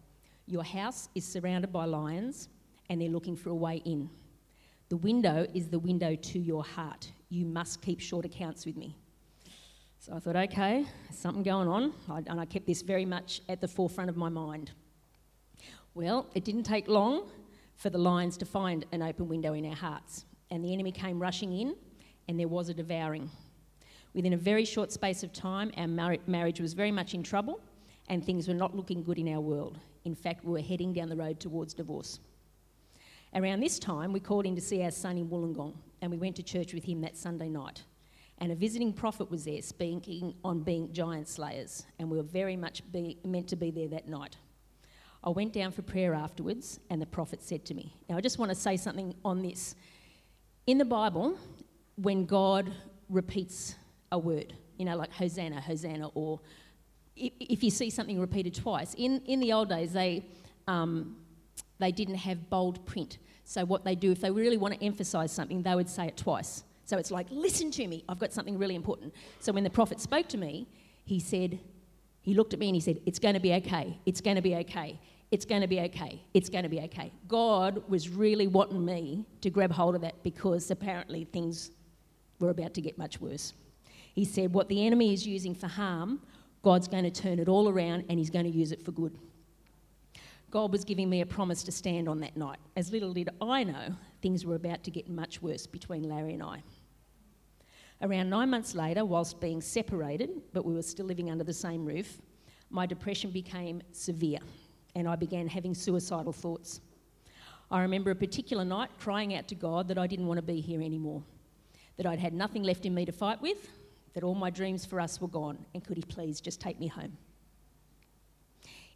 your 0.46 0.64
house 0.64 1.08
is 1.14 1.24
surrounded 1.24 1.72
by 1.72 1.84
lions 1.84 2.48
and 2.88 3.00
they're 3.00 3.08
looking 3.08 3.36
for 3.36 3.50
a 3.50 3.54
way 3.54 3.82
in. 3.84 4.08
The 4.88 4.96
window 4.96 5.46
is 5.52 5.68
the 5.68 5.78
window 5.78 6.14
to 6.14 6.38
your 6.38 6.62
heart. 6.64 7.10
You 7.28 7.44
must 7.44 7.82
keep 7.82 8.00
short 8.00 8.24
accounts 8.24 8.64
with 8.64 8.76
me. 8.76 8.96
So 9.98 10.14
I 10.14 10.20
thought, 10.20 10.36
okay, 10.36 10.86
something 11.10 11.42
going 11.42 11.66
on. 11.66 11.92
and 12.28 12.40
I 12.40 12.44
kept 12.44 12.66
this 12.66 12.82
very 12.82 13.04
much 13.04 13.40
at 13.48 13.60
the 13.60 13.66
forefront 13.66 14.08
of 14.08 14.16
my 14.16 14.28
mind. 14.28 14.70
Well, 15.94 16.26
it 16.34 16.44
didn't 16.44 16.62
take 16.62 16.86
long 16.86 17.28
for 17.74 17.90
the 17.90 17.98
lions 17.98 18.36
to 18.36 18.44
find 18.44 18.86
an 18.92 19.02
open 19.02 19.28
window 19.28 19.54
in 19.54 19.66
our 19.66 19.74
hearts. 19.74 20.24
And 20.50 20.64
the 20.64 20.72
enemy 20.72 20.92
came 20.92 21.18
rushing 21.18 21.52
in, 21.52 21.74
and 22.28 22.38
there 22.38 22.46
was 22.46 22.68
a 22.68 22.74
devouring. 22.74 23.28
Within 24.14 24.32
a 24.32 24.36
very 24.36 24.64
short 24.64 24.92
space 24.92 25.24
of 25.24 25.32
time, 25.32 25.72
our 25.76 25.88
mar- 25.88 26.18
marriage 26.26 26.60
was 26.60 26.72
very 26.72 26.92
much 26.92 27.14
in 27.14 27.22
trouble, 27.22 27.60
and 28.08 28.24
things 28.24 28.46
were 28.46 28.54
not 28.54 28.76
looking 28.76 29.02
good 29.02 29.18
in 29.18 29.28
our 29.34 29.40
world. 29.40 29.78
In 30.06 30.14
fact, 30.14 30.44
we 30.44 30.52
were 30.52 30.60
heading 30.60 30.92
down 30.92 31.08
the 31.08 31.16
road 31.16 31.40
towards 31.40 31.74
divorce. 31.74 32.20
Around 33.34 33.58
this 33.58 33.80
time, 33.80 34.12
we 34.12 34.20
called 34.20 34.46
in 34.46 34.54
to 34.54 34.60
see 34.60 34.80
our 34.84 34.92
son 34.92 35.18
in 35.18 35.28
Wollongong, 35.28 35.74
and 36.00 36.12
we 36.12 36.16
went 36.16 36.36
to 36.36 36.44
church 36.44 36.72
with 36.72 36.84
him 36.84 37.00
that 37.00 37.16
Sunday 37.16 37.48
night. 37.48 37.82
And 38.38 38.52
a 38.52 38.54
visiting 38.54 38.92
prophet 38.92 39.28
was 39.28 39.44
there 39.44 39.60
speaking 39.62 40.32
on 40.44 40.60
being 40.60 40.92
giant 40.92 41.26
slayers, 41.26 41.86
and 41.98 42.08
we 42.08 42.18
were 42.18 42.22
very 42.22 42.54
much 42.54 42.82
be, 42.92 43.18
meant 43.24 43.48
to 43.48 43.56
be 43.56 43.72
there 43.72 43.88
that 43.88 44.06
night. 44.06 44.36
I 45.24 45.30
went 45.30 45.52
down 45.52 45.72
for 45.72 45.82
prayer 45.82 46.14
afterwards, 46.14 46.78
and 46.88 47.02
the 47.02 47.06
prophet 47.06 47.42
said 47.42 47.64
to 47.64 47.74
me, 47.74 47.92
Now, 48.08 48.16
I 48.16 48.20
just 48.20 48.38
want 48.38 48.50
to 48.50 48.54
say 48.54 48.76
something 48.76 49.12
on 49.24 49.42
this. 49.42 49.74
In 50.68 50.78
the 50.78 50.84
Bible, 50.84 51.36
when 51.96 52.26
God 52.26 52.72
repeats 53.08 53.74
a 54.12 54.18
word, 54.20 54.54
you 54.78 54.84
know, 54.84 54.96
like 54.96 55.12
Hosanna, 55.12 55.60
Hosanna, 55.60 56.10
or 56.14 56.38
if 57.16 57.62
you 57.62 57.70
see 57.70 57.90
something 57.90 58.20
repeated 58.20 58.54
twice, 58.54 58.94
in, 58.94 59.22
in 59.26 59.40
the 59.40 59.52
old 59.52 59.68
days, 59.68 59.92
they, 59.92 60.24
um, 60.68 61.16
they 61.78 61.92
didn't 61.92 62.16
have 62.16 62.50
bold 62.50 62.84
print. 62.86 63.18
So, 63.44 63.64
what 63.64 63.84
they 63.84 63.94
do, 63.94 64.10
if 64.12 64.20
they 64.20 64.30
really 64.30 64.56
want 64.56 64.74
to 64.74 64.84
emphasize 64.84 65.32
something, 65.32 65.62
they 65.62 65.74
would 65.74 65.88
say 65.88 66.08
it 66.08 66.16
twice. 66.16 66.64
So, 66.84 66.98
it's 66.98 67.10
like, 67.10 67.26
listen 67.30 67.70
to 67.72 67.86
me, 67.86 68.04
I've 68.08 68.18
got 68.18 68.32
something 68.32 68.58
really 68.58 68.74
important. 68.74 69.14
So, 69.40 69.52
when 69.52 69.64
the 69.64 69.70
prophet 69.70 70.00
spoke 70.00 70.28
to 70.28 70.38
me, 70.38 70.68
he 71.04 71.20
said, 71.20 71.60
he 72.26 72.34
looked 72.34 72.52
at 72.52 72.58
me 72.58 72.68
and 72.68 72.74
he 72.74 72.80
said, 72.80 73.00
It's 73.06 73.20
going 73.20 73.34
to 73.34 73.40
be 73.40 73.54
okay. 73.54 73.96
It's 74.04 74.20
going 74.20 74.34
to 74.34 74.42
be 74.42 74.56
okay. 74.56 74.98
it's 75.30 75.44
going 75.44 75.60
to 75.60 75.68
be 75.68 75.80
okay. 75.80 76.22
It's 76.34 76.48
going 76.48 76.64
to 76.64 76.68
be 76.68 76.80
okay. 76.80 77.12
God 77.28 77.82
was 77.88 78.08
really 78.08 78.48
wanting 78.48 78.84
me 78.84 79.24
to 79.42 79.50
grab 79.50 79.70
hold 79.70 79.94
of 79.94 80.00
that 80.00 80.22
because 80.24 80.70
apparently 80.70 81.24
things 81.24 81.70
were 82.40 82.50
about 82.50 82.74
to 82.74 82.80
get 82.80 82.98
much 82.98 83.20
worse. 83.20 83.54
He 84.12 84.24
said, 84.24 84.52
What 84.52 84.68
the 84.68 84.84
enemy 84.84 85.14
is 85.14 85.24
using 85.24 85.54
for 85.54 85.68
harm, 85.68 86.20
God's 86.66 86.88
going 86.88 87.04
to 87.04 87.12
turn 87.12 87.38
it 87.38 87.48
all 87.48 87.68
around 87.68 88.06
and 88.08 88.18
he's 88.18 88.28
going 88.28 88.44
to 88.44 88.50
use 88.50 88.72
it 88.72 88.84
for 88.84 88.90
good. 88.90 89.16
God 90.50 90.72
was 90.72 90.84
giving 90.84 91.08
me 91.08 91.20
a 91.20 91.26
promise 91.26 91.62
to 91.62 91.70
stand 91.70 92.08
on 92.08 92.18
that 92.18 92.36
night. 92.36 92.58
As 92.74 92.90
little 92.90 93.12
did 93.12 93.28
I 93.40 93.62
know, 93.62 93.94
things 94.20 94.44
were 94.44 94.56
about 94.56 94.82
to 94.82 94.90
get 94.90 95.08
much 95.08 95.40
worse 95.40 95.64
between 95.64 96.08
Larry 96.08 96.34
and 96.34 96.42
I. 96.42 96.64
Around 98.02 98.30
nine 98.30 98.50
months 98.50 98.74
later, 98.74 99.04
whilst 99.04 99.38
being 99.38 99.60
separated, 99.60 100.42
but 100.52 100.64
we 100.64 100.74
were 100.74 100.82
still 100.82 101.06
living 101.06 101.30
under 101.30 101.44
the 101.44 101.54
same 101.54 101.84
roof, 101.84 102.20
my 102.68 102.84
depression 102.84 103.30
became 103.30 103.80
severe 103.92 104.40
and 104.96 105.06
I 105.06 105.14
began 105.14 105.46
having 105.46 105.72
suicidal 105.72 106.32
thoughts. 106.32 106.80
I 107.70 107.80
remember 107.80 108.10
a 108.10 108.16
particular 108.16 108.64
night 108.64 108.90
crying 108.98 109.36
out 109.36 109.46
to 109.46 109.54
God 109.54 109.86
that 109.86 109.98
I 109.98 110.08
didn't 110.08 110.26
want 110.26 110.38
to 110.38 110.42
be 110.42 110.60
here 110.60 110.82
anymore, 110.82 111.22
that 111.96 112.06
I'd 112.06 112.18
had 112.18 112.34
nothing 112.34 112.64
left 112.64 112.84
in 112.84 112.92
me 112.92 113.04
to 113.04 113.12
fight 113.12 113.40
with, 113.40 113.68
that 114.16 114.24
all 114.24 114.34
my 114.34 114.48
dreams 114.48 114.86
for 114.86 114.98
us 114.98 115.20
were 115.20 115.28
gone, 115.28 115.58
and 115.74 115.84
could 115.84 115.98
He 115.98 116.02
please 116.02 116.40
just 116.40 116.58
take 116.58 116.80
me 116.80 116.88
home? 116.88 117.12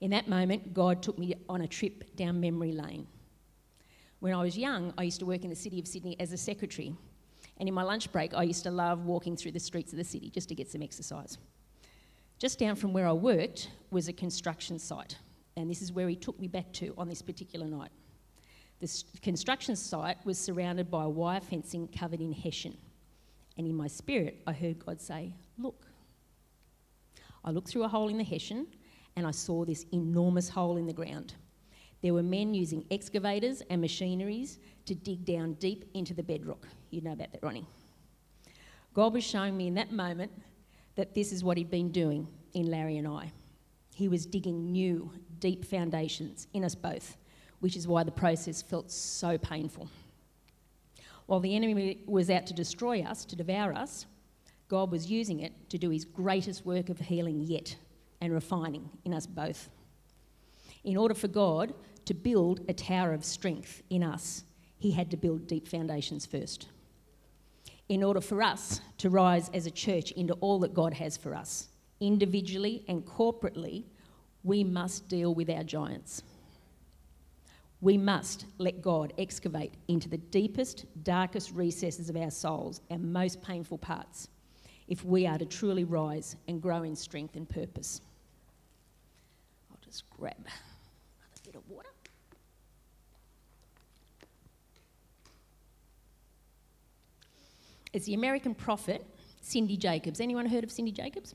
In 0.01 0.11
that 0.13 0.29
moment, 0.29 0.73
God 0.73 1.03
took 1.03 1.19
me 1.19 1.35
on 1.47 1.61
a 1.61 1.69
trip 1.69 2.17
down 2.17 2.41
memory 2.41 2.73
lane. 2.73 3.07
When 4.21 4.33
I 4.33 4.43
was 4.43 4.57
young, 4.57 4.95
I 4.97 5.03
used 5.03 5.19
to 5.19 5.27
work 5.27 5.45
in 5.45 5.51
the 5.51 5.57
city 5.57 5.79
of 5.79 5.87
Sydney 5.87 6.17
as 6.19 6.33
a 6.33 6.39
secretary, 6.39 6.95
and 7.59 7.69
in 7.69 7.75
my 7.75 7.83
lunch 7.83 8.11
break, 8.11 8.33
I 8.33 8.45
used 8.45 8.63
to 8.63 8.71
love 8.71 9.05
walking 9.05 9.37
through 9.37 9.53
the 9.53 9.61
streets 9.61 9.93
of 9.93 9.99
the 9.99 10.05
city 10.05 10.31
just 10.31 10.49
to 10.49 10.55
get 10.55 10.71
some 10.71 10.81
exercise. 10.81 11.37
Just 12.39 12.59
down 12.59 12.75
from 12.75 12.95
where 12.95 13.07
I 13.07 13.13
worked 13.13 13.69
was 13.91 14.09
a 14.09 14.15
construction 14.15 14.79
site, 14.79 15.19
and 15.55 15.69
this 15.69 15.83
is 15.83 15.93
where 15.93 16.09
he 16.09 16.17
took 16.17 16.41
me 16.41 16.49
back 16.49 16.73
to 16.73 16.95
on 16.97 17.11
this 17.11 17.21
particular 17.21 17.67
night. 17.67 17.91
The 18.81 18.91
construction 19.21 19.77
site 19.77 20.17
was 20.25 20.39
surrounded 20.39 20.91
by 20.91 21.05
wire 21.05 21.43
fencing 21.43 21.89
covered 21.89 22.23
in 22.23 22.33
hessian, 22.33 22.79
and 23.61 23.69
in 23.69 23.77
my 23.77 23.89
spirit, 23.89 24.41
I 24.47 24.53
heard 24.53 24.79
God 24.79 25.03
say, 25.03 25.35
Look. 25.59 25.85
I 27.45 27.51
looked 27.51 27.69
through 27.69 27.85
a 27.85 27.89
hole 27.89 28.09
in 28.09 28.17
the 28.17 28.25
hessian 28.25 28.67
and 29.17 29.27
I 29.27 29.33
saw 29.33 29.67
this 29.67 29.85
enormous 29.93 30.49
hole 30.49 30.79
in 30.79 30.87
the 30.87 30.95
ground. 30.95 31.35
There 32.01 32.15
were 32.15 32.23
men 32.23 32.55
using 32.55 32.87
excavators 32.91 33.61
and 33.69 33.83
machineries 33.83 34.61
to 34.87 34.95
dig 34.95 35.27
down 35.27 35.55
deep 35.55 35.85
into 35.93 36.15
the 36.15 36.23
bedrock. 36.23 36.67
You 36.89 37.03
know 37.03 37.13
about 37.13 37.33
that, 37.33 37.43
Ronnie. 37.43 37.67
God 38.95 39.13
was 39.13 39.25
showing 39.25 39.59
me 39.59 39.67
in 39.67 39.75
that 39.75 39.93
moment 39.93 40.33
that 40.95 41.15
this 41.15 41.31
is 41.31 41.45
what 41.45 41.59
He'd 41.59 41.71
been 41.71 41.93
doing 41.93 42.27
in 42.55 42.71
Larry 42.71 42.97
and 42.97 43.07
I. 43.07 43.31
He 43.95 44.09
was 44.09 44.25
digging 44.25 44.73
new, 44.73 45.13
deep 45.39 45.67
foundations 45.67 46.47
in 46.55 46.65
us 46.65 46.75
both, 46.75 47.19
which 47.59 47.77
is 47.77 47.87
why 47.87 48.05
the 48.05 48.11
process 48.11 48.63
felt 48.63 48.91
so 48.91 49.37
painful. 49.37 49.91
While 51.31 51.39
the 51.39 51.55
enemy 51.55 52.03
was 52.07 52.29
out 52.29 52.49
to 52.49 52.55
destroy 52.55 53.03
us, 53.03 53.25
to 53.27 53.37
devour 53.37 53.73
us, 53.73 54.07
God 54.67 54.91
was 54.91 55.09
using 55.09 55.39
it 55.39 55.53
to 55.71 55.79
do 55.79 55.91
His 55.91 56.05
greatest 56.05 56.67
work 56.67 56.89
of 56.89 56.99
healing 56.99 57.43
yet 57.43 57.77
and 58.21 58.33
refining 58.33 58.91
in 59.05 59.15
us 59.15 59.29
both. 59.29 59.71
In 60.83 60.97
order 60.97 61.15
for 61.15 61.29
God 61.29 61.73
to 62.07 62.15
build 62.15 62.63
a 62.69 62.73
tower 62.73 63.13
of 63.13 63.25
strength 63.25 63.81
in 63.91 64.03
us, 64.03 64.43
He 64.77 64.91
had 64.91 65.09
to 65.13 65.17
build 65.17 65.47
deep 65.47 65.69
foundations 65.69 66.27
first. 66.27 66.67
In 67.89 68.03
order 68.03 68.21
for 68.21 68.43
us 68.43 68.81
to 68.99 69.09
rise 69.09 69.51
as 69.55 69.67
a 69.67 69.71
church 69.71 70.11
into 70.11 70.35
all 70.41 70.59
that 70.59 70.75
God 70.75 70.95
has 70.95 71.17
for 71.17 71.37
us, 71.37 71.69
individually 72.01 72.85
and 72.89 73.07
corporately, 73.07 73.85
we 74.43 74.65
must 74.65 75.07
deal 75.07 75.33
with 75.33 75.49
our 75.49 75.63
giants. 75.63 76.25
We 77.81 77.97
must 77.97 78.45
let 78.59 78.83
God 78.83 79.13
excavate 79.17 79.73
into 79.89 80.09
the 80.09 80.19
deepest, 80.19 80.85
darkest 81.03 81.53
recesses 81.53 82.11
of 82.11 82.17
our 82.17 82.31
souls, 82.31 82.81
our 82.91 82.99
most 82.99 83.43
painful 83.43 83.79
parts, 83.79 84.29
if 84.87 85.05
we 85.05 85.27
are 85.27 85.39
to 85.39 85.47
truly 85.47 85.85
rise 85.85 86.37
and 86.49 86.61
grow 86.61 86.83
in 86.83 86.95
strength 86.97 87.37
and 87.37 87.49
purpose 87.49 88.01
I'll 89.71 89.79
just 89.85 90.09
grab 90.11 90.37
another 90.37 91.41
bit 91.45 91.55
of 91.55 91.69
water. 91.69 91.89
It's 97.93 98.07
the 98.07 98.15
American 98.15 98.55
prophet 98.55 99.05
Cindy 99.41 99.77
Jacobs. 99.77 100.21
Anyone 100.21 100.47
heard 100.47 100.65
of 100.65 100.71
Cindy 100.71 100.93
Jacobs? 100.93 101.35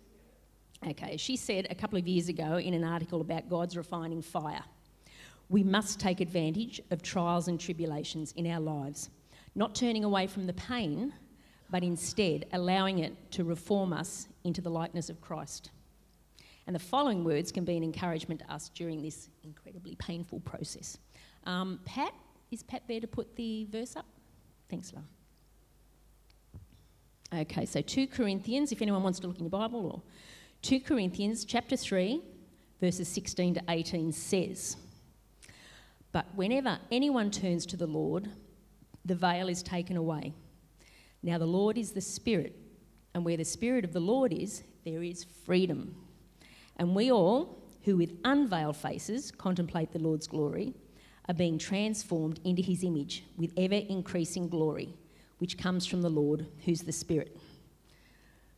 Okay, 0.85 1.17
she 1.17 1.35
said 1.35 1.67
a 1.69 1.75
couple 1.75 1.97
of 1.97 2.07
years 2.07 2.29
ago 2.29 2.57
in 2.57 2.73
an 2.73 2.83
article 2.83 3.19
about 3.19 3.49
God's 3.49 3.75
refining 3.75 4.21
fire 4.21 4.63
we 5.49 5.63
must 5.63 5.99
take 5.99 6.21
advantage 6.21 6.81
of 6.91 7.01
trials 7.01 7.47
and 7.47 7.59
tribulations 7.59 8.31
in 8.33 8.47
our 8.47 8.59
lives, 8.59 9.09
not 9.53 9.75
turning 9.75 10.03
away 10.03 10.27
from 10.27 10.47
the 10.47 10.53
pain, 10.53 11.13
but 11.69 11.83
instead 11.83 12.45
allowing 12.53 12.99
it 12.99 13.13
to 13.31 13.43
reform 13.43 13.93
us 13.93 14.27
into 14.43 14.61
the 14.61 14.69
likeness 14.69 15.09
of 15.09 15.21
Christ. 15.21 15.71
And 16.67 16.75
the 16.75 16.79
following 16.79 17.23
words 17.23 17.51
can 17.51 17.63
be 17.63 17.77
an 17.77 17.83
encouragement 17.83 18.41
to 18.41 18.51
us 18.51 18.69
during 18.69 19.01
this 19.01 19.29
incredibly 19.43 19.95
painful 19.95 20.39
process. 20.39 20.97
Um, 21.45 21.79
Pat, 21.85 22.13
is 22.51 22.63
Pat 22.63 22.83
there 22.87 22.99
to 22.99 23.07
put 23.07 23.35
the 23.35 23.67
verse 23.69 23.95
up? 23.95 24.05
Thanks, 24.69 24.91
love. 24.93 25.03
Okay, 27.41 27.65
so 27.65 27.81
2 27.81 28.07
Corinthians, 28.07 28.71
if 28.71 28.81
anyone 28.81 29.03
wants 29.03 29.19
to 29.19 29.27
look 29.27 29.37
in 29.37 29.43
your 29.43 29.49
Bible, 29.49 29.85
or 29.85 30.01
2 30.61 30.79
Corinthians 30.79 31.45
chapter 31.45 31.75
3, 31.75 32.21
verses 32.79 33.07
16 33.07 33.55
to 33.55 33.61
18 33.69 34.11
says, 34.11 34.77
But 36.15 36.33
whenever 36.33 36.79
anyone 36.93 37.29
turns 37.29 37.65
to 37.65 37.75
the 37.75 37.87
Lord, 37.87 38.29
the 39.03 39.15
veil 39.15 39.49
is 39.49 39.61
taken 39.61 39.97
away. 39.97 40.31
Now 41.21 41.37
the 41.37 41.45
Lord 41.45 41.77
is 41.77 41.91
the 41.91 41.99
Spirit, 41.99 42.55
and 43.13 43.25
where 43.25 43.35
the 43.35 43.43
Spirit 43.43 43.83
of 43.83 43.91
the 43.91 43.99
Lord 43.99 44.31
is, 44.31 44.63
there 44.85 45.03
is 45.03 45.25
freedom. 45.45 45.93
And 46.77 46.95
we 46.95 47.11
all, 47.11 47.61
who 47.83 47.97
with 47.97 48.13
unveiled 48.23 48.77
faces 48.77 49.29
contemplate 49.29 49.91
the 49.91 49.99
Lord's 49.99 50.25
glory, 50.25 50.73
are 51.27 51.33
being 51.33 51.57
transformed 51.57 52.39
into 52.45 52.61
his 52.61 52.85
image 52.85 53.25
with 53.35 53.51
ever 53.57 53.75
increasing 53.75 54.47
glory, 54.47 54.95
which 55.39 55.57
comes 55.57 55.85
from 55.85 56.01
the 56.01 56.09
Lord, 56.09 56.47
who's 56.63 56.79
the 56.79 56.93
Spirit. 56.93 57.35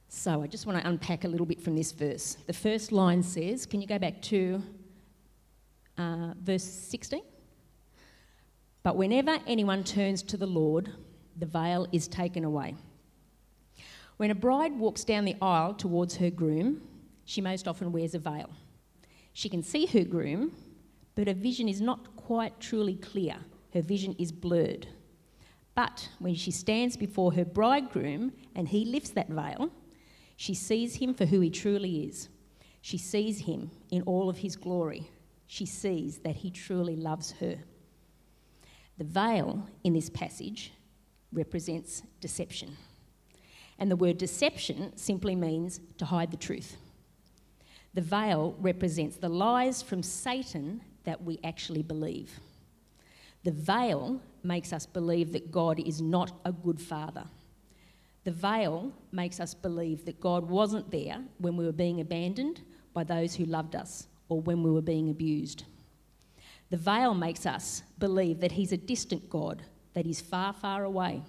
So 0.10 0.44
I 0.44 0.46
just 0.46 0.68
want 0.68 0.80
to 0.80 0.88
unpack 0.88 1.24
a 1.24 1.28
little 1.28 1.48
bit 1.48 1.60
from 1.60 1.76
this 1.76 1.92
verse. 1.92 2.38
The 2.46 2.54
first 2.54 2.92
line 2.92 3.24
says, 3.24 3.66
can 3.66 3.82
you 3.82 3.88
go 3.88 3.98
back 3.98 4.22
to 4.22 4.62
uh, 5.98 6.36
verse 6.40 6.64
16? 6.64 7.24
But 8.84 8.96
whenever 8.96 9.40
anyone 9.48 9.84
turns 9.84 10.24
to 10.24 10.38
the 10.38 10.48
Lord, 10.48 10.92
the 11.38 11.46
veil 11.46 11.88
is 11.92 12.08
taken 12.08 12.44
away. 12.44 12.76
When 14.18 14.32
a 14.32 14.36
bride 14.36 14.78
walks 14.78 15.04
down 15.04 15.26
the 15.26 15.36
aisle 15.42 15.74
towards 15.74 16.18
her 16.18 16.30
groom, 16.30 16.82
she 17.26 17.42
most 17.42 17.68
often 17.68 17.92
wears 17.92 18.16
a 18.16 18.20
veil. 18.20 18.50
She 19.34 19.50
can 19.50 19.62
see 19.62 19.86
her 19.86 20.04
groom, 20.04 20.54
but 21.14 21.28
her 21.28 21.34
vision 21.34 21.68
is 21.70 21.82
not 21.82 22.16
quite 22.16 22.60
truly 22.60 22.96
clear. 22.96 23.36
Her 23.74 23.82
vision 23.82 24.16
is 24.18 24.32
blurred. 24.32 24.88
But 25.76 26.10
when 26.18 26.34
she 26.34 26.50
stands 26.50 26.98
before 26.98 27.34
her 27.34 27.46
bridegroom 27.46 28.34
and 28.56 28.68
he 28.68 28.86
lifts 28.86 29.12
that 29.12 29.30
veil, 29.30 29.70
she 30.36 30.56
sees 30.56 30.96
him 30.96 31.14
for 31.14 31.26
who 31.26 31.40
he 31.40 31.52
truly 31.52 32.06
is. 32.06 32.30
She 32.82 32.98
sees 32.98 33.42
him 33.42 33.70
in 33.92 34.02
all 34.04 34.30
of 34.30 34.38
his 34.38 34.56
glory. 34.56 35.12
She 35.46 35.66
sees 35.68 36.20
that 36.20 36.38
he 36.38 36.50
truly 36.50 36.96
loves 36.96 37.32
her. 37.40 37.58
The 38.98 39.04
veil 39.04 39.68
in 39.84 39.94
this 39.94 40.10
passage 40.10 40.72
represents 41.32 42.04
deception. 42.20 42.76
And 43.80 43.92
the 43.92 43.96
word 43.96 44.18
deception 44.18 44.96
simply 44.98 45.36
means 45.36 45.80
to 46.00 46.06
hide 46.06 46.32
the 46.32 46.38
truth. 46.38 46.78
The 47.94 48.02
veil 48.02 48.56
represents 48.60 49.18
the 49.18 49.30
lies 49.30 49.82
from 49.82 50.02
Satan 50.04 50.82
that 51.04 51.24
we 51.24 51.40
actually 51.44 51.84
believe. 51.84 52.40
The 53.44 53.52
veil 53.52 54.20
makes 54.44 54.74
us 54.74 54.86
believe 54.86 55.32
that 55.34 55.52
God 55.52 55.80
is 55.80 56.02
not 56.02 56.40
a 56.44 56.52
good 56.52 56.82
father. 56.82 57.26
The 58.24 58.32
veil 58.32 58.92
makes 59.12 59.40
us 59.40 59.54
believe 59.54 60.06
that 60.06 60.20
God 60.20 60.50
wasn't 60.50 60.92
there 60.92 61.24
when 61.38 61.56
we 61.56 61.66
were 61.66 61.72
being 61.72 62.02
abandoned 62.02 62.62
by 62.94 63.04
those 63.04 63.36
who 63.36 63.46
loved 63.46 63.76
us 63.76 64.08
or 64.28 64.42
when 64.42 64.64
we 64.64 64.72
were 64.72 64.82
being 64.82 65.10
abused. 65.10 65.64
The 66.70 66.78
veil 66.78 67.14
makes 67.14 67.46
us 67.46 67.84
believe 67.98 68.42
that 68.42 68.52
He's 68.54 68.72
a 68.72 68.78
distant 68.78 69.30
God, 69.30 69.64
that 69.94 70.06
He's 70.06 70.22
far, 70.22 70.54
far 70.54 70.84
away. 70.84 71.22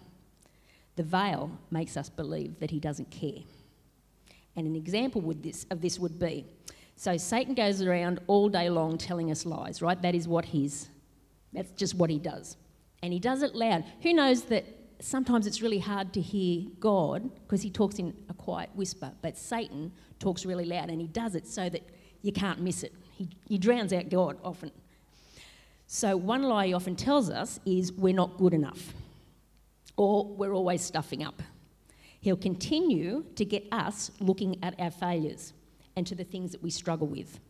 The 0.96 1.02
veil 1.04 1.50
makes 1.70 1.96
us 1.96 2.08
believe 2.08 2.58
that 2.60 2.70
He 2.70 2.80
doesn't 2.80 3.10
care. 3.10 3.42
And 4.56 4.66
an 4.66 4.74
example 4.74 5.22
this, 5.40 5.66
of 5.70 5.80
this 5.80 5.98
would 5.98 6.18
be 6.18 6.44
so 6.98 7.16
Satan 7.16 7.54
goes 7.54 7.80
around 7.80 8.18
all 8.26 8.48
day 8.48 8.68
long 8.68 8.98
telling 8.98 9.30
us 9.30 9.46
lies, 9.46 9.80
right? 9.80 10.02
That 10.02 10.16
is 10.16 10.26
what 10.26 10.44
he's, 10.44 10.88
that's 11.52 11.70
just 11.70 11.94
what 11.94 12.10
he 12.10 12.18
does. 12.18 12.56
And 13.04 13.12
he 13.12 13.20
does 13.20 13.42
it 13.42 13.54
loud. 13.54 13.84
Who 14.02 14.12
knows 14.12 14.42
that 14.46 14.64
sometimes 14.98 15.46
it's 15.46 15.62
really 15.62 15.78
hard 15.78 16.12
to 16.14 16.20
hear 16.20 16.66
God 16.80 17.30
because 17.42 17.62
he 17.62 17.70
talks 17.70 18.00
in 18.00 18.12
a 18.28 18.34
quiet 18.34 18.70
whisper, 18.74 19.12
but 19.22 19.38
Satan 19.38 19.92
talks 20.18 20.44
really 20.44 20.64
loud 20.64 20.90
and 20.90 21.00
he 21.00 21.06
does 21.06 21.36
it 21.36 21.46
so 21.46 21.68
that 21.68 21.88
you 22.22 22.32
can't 22.32 22.60
miss 22.60 22.82
it. 22.82 22.92
He, 23.12 23.28
he 23.46 23.58
drowns 23.58 23.92
out 23.92 24.08
God 24.08 24.36
often 24.42 24.72
So, 25.90 26.18
one 26.18 26.42
lie 26.42 26.66
he 26.66 26.74
often 26.74 26.96
tells 26.96 27.30
us 27.30 27.58
is 27.64 27.94
we're 27.94 28.12
not 28.12 28.36
good 28.36 28.52
enough 28.52 28.92
or 29.96 30.26
we're 30.26 30.52
always 30.52 30.82
stuffing 30.82 31.24
up. 31.24 31.42
He'll 32.20 32.36
continue 32.36 33.24
to 33.36 33.44
get 33.46 33.66
us 33.72 34.10
looking 34.20 34.62
at 34.62 34.78
our 34.78 34.90
failures 34.90 35.54
and 35.96 36.06
to 36.06 36.14
the 36.14 36.24
things 36.24 36.52
that 36.52 36.62
we 36.62 36.68
struggle 36.68 37.06
with. 37.06 37.40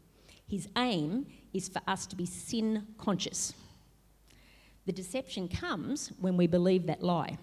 His 0.47 0.69
aim 0.77 1.27
is 1.53 1.69
for 1.69 1.83
us 1.89 2.07
to 2.07 2.17
be 2.17 2.27
sin 2.27 2.87
conscious. 2.97 3.55
The 4.87 4.93
deception 4.93 5.49
comes 5.49 6.13
when 6.21 6.37
we 6.37 6.47
believe 6.47 6.87
that 6.87 7.03
lie. 7.03 7.39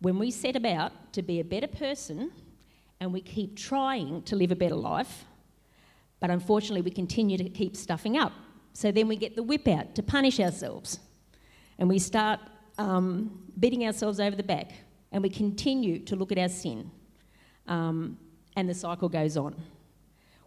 When 0.00 0.18
we 0.18 0.32
set 0.32 0.56
about 0.56 1.12
to 1.12 1.22
be 1.22 1.38
a 1.38 1.44
better 1.44 1.68
person 1.68 2.32
and 2.98 3.12
we 3.12 3.20
keep 3.20 3.56
trying 3.56 4.22
to 4.22 4.34
live 4.34 4.50
a 4.50 4.56
better 4.56 4.74
life, 4.74 5.26
but 6.18 6.28
unfortunately 6.28 6.82
we 6.82 6.90
continue 6.90 7.38
to 7.38 7.48
keep 7.48 7.76
stuffing 7.76 8.18
up. 8.18 8.32
So 8.72 8.90
then 8.90 9.08
we 9.08 9.16
get 9.16 9.36
the 9.36 9.42
whip 9.42 9.68
out 9.68 9.94
to 9.94 10.02
punish 10.02 10.40
ourselves 10.40 10.98
and 11.78 11.88
we 11.88 11.98
start 11.98 12.40
um, 12.78 13.42
beating 13.58 13.84
ourselves 13.84 14.20
over 14.20 14.34
the 14.34 14.42
back 14.42 14.72
and 15.10 15.22
we 15.22 15.28
continue 15.28 15.98
to 16.00 16.16
look 16.16 16.32
at 16.32 16.38
our 16.38 16.48
sin. 16.48 16.90
Um, 17.66 18.18
and 18.56 18.68
the 18.68 18.74
cycle 18.74 19.08
goes 19.08 19.36
on. 19.36 19.54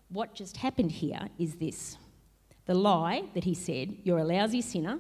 What 0.10 0.36
just 0.36 0.58
happened 0.58 0.92
here 0.92 1.30
is 1.38 1.56
this 1.56 1.98
the 2.66 2.74
lie 2.74 3.24
that 3.36 3.44
he 3.44 3.54
said, 3.54 3.96
you're 4.04 4.18
a 4.18 4.24
lousy 4.24 4.62
sinner 4.62 5.00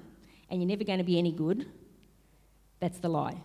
and 0.50 0.62
you're 0.62 0.68
never 0.68 0.84
going 0.84 1.00
to 1.00 1.04
be 1.04 1.18
any 1.18 1.32
good, 1.32 1.66
that's 2.80 3.00
the 3.00 3.10
lie. 3.10 3.38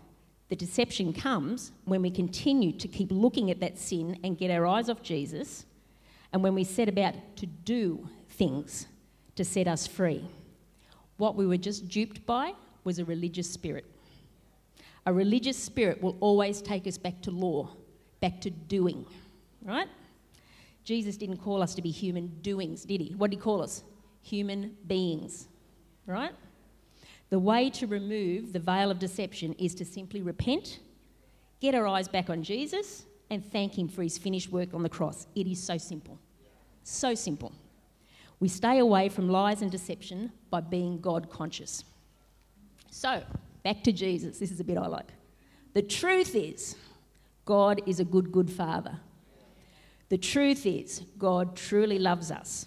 The 0.51 0.57
deception 0.57 1.13
comes 1.13 1.73
when 1.85 2.03
we 2.03 2.11
continue 2.11 2.73
to 2.73 2.89
keep 2.89 3.11
looking 3.11 3.51
at 3.51 3.61
that 3.61 3.79
sin 3.79 4.19
and 4.23 4.37
get 4.37 4.51
our 4.51 4.67
eyes 4.67 4.91
off 4.91 5.03
Jesus, 5.03 5.65
and 6.33 6.43
when 6.43 6.55
we 6.55 6.65
set 6.65 6.89
about 6.89 7.15
to 7.37 7.47
do 7.47 8.09
things 8.29 8.87
to 9.41 9.45
set 9.47 9.67
us 9.67 9.87
free. 9.87 10.23
What 11.17 11.35
we 11.35 11.47
were 11.47 11.57
just 11.57 11.89
duped 11.89 12.27
by 12.27 12.53
was 12.85 12.99
a 12.99 13.07
religious 13.07 13.51
spirit. 13.51 13.87
A 15.07 15.13
religious 15.15 15.57
spirit 15.57 16.03
will 16.03 16.19
always 16.21 16.61
take 16.61 16.87
us 16.87 16.99
back 16.99 17.23
to 17.23 17.31
law, 17.31 17.71
back 18.21 18.43
to 18.43 18.51
doing, 18.51 19.07
right? 19.63 19.89
Jesus 20.85 21.17
didn't 21.17 21.39
call 21.39 21.63
us 21.63 21.75
to 21.75 21.81
be 21.81 21.91
human 21.91 22.27
doings, 22.43 22.85
did 22.85 23.01
he? 23.01 23.15
What 23.15 23.31
did 23.31 23.39
he 23.39 23.43
call 23.43 23.63
us? 23.63 23.83
Human 24.21 24.77
beings, 24.87 25.49
right? 26.05 26.35
The 27.31 27.39
way 27.39 27.71
to 27.71 27.87
remove 27.87 28.53
the 28.53 28.59
veil 28.59 28.91
of 28.91 28.99
deception 28.99 29.55
is 29.55 29.75
to 29.77 29.87
simply 29.87 30.21
repent, 30.21 30.81
get 31.61 31.75
our 31.75 31.87
eyes 31.87 32.09
back 32.09 32.29
on 32.29 32.43
Jesus, 32.43 33.07
and 33.31 33.43
thank 33.43 33.79
Him 33.79 33.89
for 33.89 34.03
His 34.03 34.19
finished 34.19 34.53
work 34.53 34.75
on 34.75 34.83
the 34.83 34.91
cross. 34.91 35.27
It 35.35 35.47
is 35.47 35.63
so 35.63 35.79
simple. 35.79 36.19
So 36.85 37.15
simple. 37.15 37.55
We 38.41 38.49
stay 38.49 38.79
away 38.79 39.11
from 39.11 39.29
lies 39.29 39.61
and 39.61 39.71
deception 39.71 40.33
by 40.49 40.61
being 40.61 41.01
God 41.01 41.29
conscious. 41.31 41.85
So, 42.91 43.23
back 43.63 43.85
to 43.85 43.93
Jesus. 43.93 44.39
This 44.39 44.51
is 44.51 44.61
a 44.61 44.65
bit 44.65 44.79
I 44.79 44.87
like. 44.87 45.13
The 45.75 45.83
truth 45.83 46.35
is, 46.35 46.75
God 47.45 47.83
is 47.87 48.01
a 48.01 48.05
good, 48.05 48.33
good 48.33 48.51
Father. 48.51 48.99
The 50.09 50.19
truth 50.19 50.67
is, 50.67 51.03
God 51.19 51.55
truly 51.55 51.99
loves 51.99 52.31
us. 52.31 52.67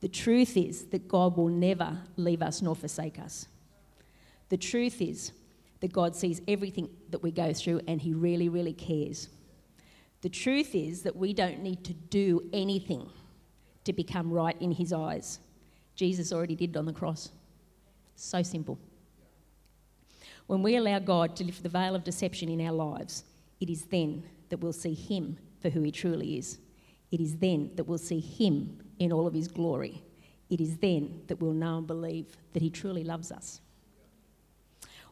The 0.00 0.08
truth 0.08 0.56
is 0.56 0.84
that 0.86 1.08
God 1.08 1.36
will 1.36 1.48
never 1.48 1.98
leave 2.16 2.42
us 2.42 2.60
nor 2.60 2.76
forsake 2.76 3.18
us. 3.18 3.46
The 4.50 4.56
truth 4.56 5.00
is 5.00 5.32
that 5.80 5.92
God 5.92 6.14
sees 6.14 6.42
everything 6.46 6.88
that 7.10 7.22
we 7.22 7.30
go 7.32 7.52
through 7.52 7.80
and 7.88 8.00
He 8.00 8.12
really, 8.12 8.48
really 8.48 8.74
cares. 8.74 9.28
The 10.20 10.28
truth 10.28 10.74
is 10.74 11.02
that 11.02 11.16
we 11.16 11.32
don't 11.32 11.60
need 11.60 11.82
to 11.84 11.94
do 11.94 12.48
anything 12.52 13.08
to 13.84 13.92
become 13.92 14.32
right 14.32 14.60
in 14.60 14.72
His 14.72 14.92
eyes. 14.92 15.40
Jesus 15.94 16.32
already 16.32 16.54
did 16.54 16.76
on 16.76 16.86
the 16.86 16.92
cross. 16.92 17.30
So 18.16 18.42
simple. 18.42 18.78
When 20.46 20.62
we 20.62 20.76
allow 20.76 20.98
God 20.98 21.36
to 21.36 21.44
lift 21.44 21.62
the 21.62 21.68
veil 21.68 21.94
of 21.94 22.04
deception 22.04 22.48
in 22.48 22.66
our 22.66 22.72
lives, 22.72 23.24
it 23.60 23.70
is 23.70 23.84
then 23.86 24.24
that 24.48 24.58
we'll 24.58 24.72
see 24.72 24.94
Him 24.94 25.38
for 25.60 25.70
who 25.70 25.82
He 25.82 25.90
truly 25.90 26.38
is. 26.38 26.58
It 27.10 27.20
is 27.20 27.36
then 27.36 27.70
that 27.76 27.84
we'll 27.84 27.98
see 27.98 28.20
Him 28.20 28.78
in 28.98 29.12
all 29.12 29.26
of 29.26 29.34
His 29.34 29.48
glory. 29.48 30.02
It 30.50 30.60
is 30.60 30.76
then 30.78 31.22
that 31.28 31.40
we'll 31.40 31.52
know 31.52 31.78
and 31.78 31.86
believe 31.86 32.36
that 32.52 32.62
He 32.62 32.70
truly 32.70 33.04
loves 33.04 33.32
us. 33.32 33.60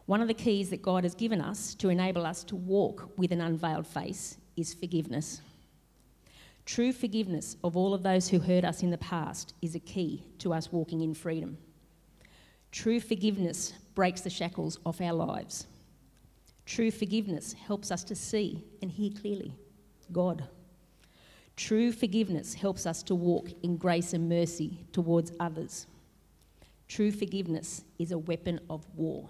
One 0.06 0.20
of 0.20 0.28
the 0.28 0.34
keys 0.34 0.70
that 0.70 0.82
God 0.82 1.04
has 1.04 1.14
given 1.14 1.40
us 1.40 1.74
to 1.76 1.88
enable 1.88 2.26
us 2.26 2.42
to 2.44 2.56
walk 2.56 3.10
with 3.16 3.32
an 3.32 3.40
unveiled 3.40 3.86
face 3.86 4.38
is 4.56 4.74
forgiveness. 4.74 5.40
True 6.70 6.92
forgiveness 6.92 7.56
of 7.64 7.76
all 7.76 7.92
of 7.92 8.04
those 8.04 8.28
who 8.28 8.38
hurt 8.38 8.64
us 8.64 8.84
in 8.84 8.90
the 8.90 8.98
past 8.98 9.54
is 9.60 9.74
a 9.74 9.80
key 9.80 10.22
to 10.38 10.54
us 10.54 10.70
walking 10.70 11.00
in 11.00 11.14
freedom. 11.14 11.58
True 12.70 13.00
forgiveness 13.00 13.72
breaks 13.96 14.20
the 14.20 14.30
shackles 14.30 14.78
off 14.86 15.00
our 15.00 15.12
lives. 15.12 15.66
True 16.66 16.92
forgiveness 16.92 17.54
helps 17.54 17.90
us 17.90 18.04
to 18.04 18.14
see 18.14 18.62
and 18.82 18.88
hear 18.88 19.10
clearly 19.10 19.52
God. 20.12 20.44
True 21.56 21.90
forgiveness 21.90 22.54
helps 22.54 22.86
us 22.86 23.02
to 23.02 23.16
walk 23.16 23.48
in 23.64 23.76
grace 23.76 24.12
and 24.12 24.28
mercy 24.28 24.78
towards 24.92 25.32
others. 25.40 25.88
True 26.86 27.10
forgiveness 27.10 27.82
is 27.98 28.12
a 28.12 28.18
weapon 28.18 28.60
of 28.70 28.86
war. 28.94 29.28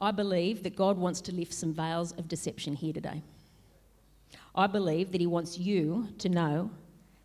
I 0.00 0.12
believe 0.12 0.62
that 0.62 0.76
God 0.76 0.96
wants 0.96 1.20
to 1.22 1.34
lift 1.34 1.52
some 1.52 1.74
veils 1.74 2.12
of 2.12 2.28
deception 2.28 2.76
here 2.76 2.92
today. 2.92 3.24
I 4.54 4.66
believe 4.66 5.12
that 5.12 5.20
He 5.20 5.26
wants 5.26 5.58
you 5.58 6.08
to 6.18 6.28
know 6.28 6.70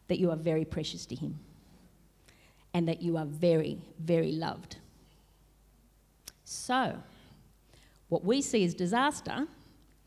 that 0.07 0.19
you 0.19 0.31
are 0.31 0.35
very 0.35 0.65
precious 0.65 1.05
to 1.07 1.15
Him 1.15 1.39
and 2.73 2.87
that 2.87 3.01
you 3.01 3.17
are 3.17 3.25
very, 3.25 3.81
very 3.99 4.33
loved. 4.33 4.77
So, 6.43 7.01
what 8.09 8.23
we 8.23 8.41
see 8.41 8.63
as 8.63 8.73
disaster, 8.73 9.47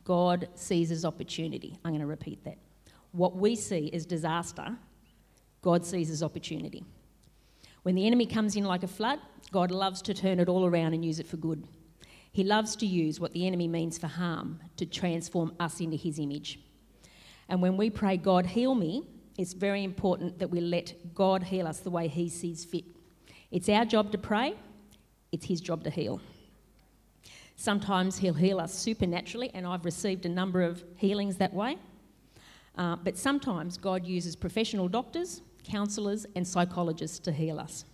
God 0.04 0.48
sees 0.54 0.90
as 0.90 1.04
opportunity. 1.04 1.78
I'm 1.84 1.90
going 1.92 2.00
to 2.00 2.06
repeat 2.06 2.44
that. 2.44 2.58
What 3.12 3.36
we 3.36 3.56
see 3.56 3.90
as 3.92 4.06
disaster, 4.06 4.76
God 5.62 5.84
sees 5.84 6.10
as 6.10 6.22
opportunity. 6.22 6.84
When 7.82 7.94
the 7.94 8.06
enemy 8.06 8.26
comes 8.26 8.54
in 8.54 8.64
like 8.64 8.82
a 8.82 8.88
flood, 8.88 9.18
God 9.50 9.70
loves 9.70 10.02
to 10.02 10.14
turn 10.14 10.38
it 10.38 10.48
all 10.48 10.66
around 10.66 10.94
and 10.94 11.04
use 11.04 11.18
it 11.18 11.26
for 11.26 11.38
good. 11.38 11.66
He 12.32 12.44
loves 12.44 12.76
to 12.76 12.86
use 12.86 13.18
what 13.18 13.32
the 13.32 13.46
enemy 13.46 13.66
means 13.66 13.98
for 13.98 14.06
harm 14.06 14.60
to 14.76 14.86
transform 14.86 15.54
us 15.58 15.80
into 15.80 15.96
his 15.96 16.18
image. 16.18 16.60
And 17.48 17.62
when 17.62 17.76
we 17.76 17.90
pray, 17.90 18.16
God, 18.16 18.46
heal 18.46 18.74
me, 18.74 19.04
it's 19.38 19.52
very 19.52 19.84
important 19.84 20.38
that 20.38 20.50
we 20.50 20.60
let 20.60 20.94
God 21.14 21.42
heal 21.42 21.66
us 21.66 21.80
the 21.80 21.90
way 21.90 22.08
He 22.08 22.28
sees 22.28 22.64
fit. 22.64 22.84
It's 23.50 23.68
our 23.68 23.84
job 23.84 24.12
to 24.12 24.18
pray, 24.18 24.54
it's 25.32 25.46
His 25.46 25.60
job 25.60 25.84
to 25.84 25.90
heal. 25.90 26.20
Sometimes 27.56 28.18
He'll 28.18 28.34
heal 28.34 28.60
us 28.60 28.74
supernaturally, 28.74 29.50
and 29.54 29.66
I've 29.66 29.84
received 29.84 30.26
a 30.26 30.28
number 30.28 30.62
of 30.62 30.84
healings 30.96 31.36
that 31.36 31.54
way. 31.54 31.78
Uh, 32.76 32.96
but 32.96 33.16
sometimes 33.16 33.76
God 33.76 34.06
uses 34.06 34.36
professional 34.36 34.88
doctors, 34.88 35.42
counsellors, 35.64 36.26
and 36.36 36.46
psychologists 36.46 37.18
to 37.20 37.32
heal 37.32 37.58
us. 37.58 37.84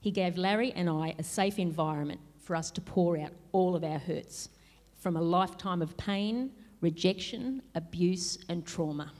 He 0.00 0.10
gave 0.10 0.36
Larry 0.36 0.72
and 0.72 0.88
I 0.88 1.14
a 1.18 1.22
safe 1.22 1.58
environment 1.58 2.20
for 2.40 2.56
us 2.56 2.70
to 2.72 2.80
pour 2.80 3.18
out 3.18 3.32
all 3.52 3.76
of 3.76 3.84
our 3.84 3.98
hurts 3.98 4.50
from 4.96 5.16
a 5.16 5.22
lifetime 5.22 5.80
of 5.82 5.96
pain, 5.96 6.50
rejection, 6.80 7.62
abuse, 7.74 8.38
and 8.48 8.66
trauma. 8.66 9.12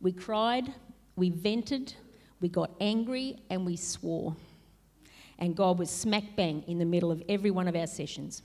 We 0.00 0.12
cried, 0.12 0.72
we 1.16 1.30
vented, 1.30 1.94
we 2.40 2.48
got 2.48 2.72
angry, 2.80 3.38
and 3.50 3.64
we 3.64 3.76
swore. 3.76 4.34
And 5.38 5.56
God 5.56 5.78
was 5.78 5.90
smack 5.90 6.36
bang 6.36 6.64
in 6.66 6.78
the 6.78 6.84
middle 6.84 7.12
of 7.12 7.22
every 7.28 7.50
one 7.50 7.68
of 7.68 7.76
our 7.76 7.86
sessions. 7.86 8.42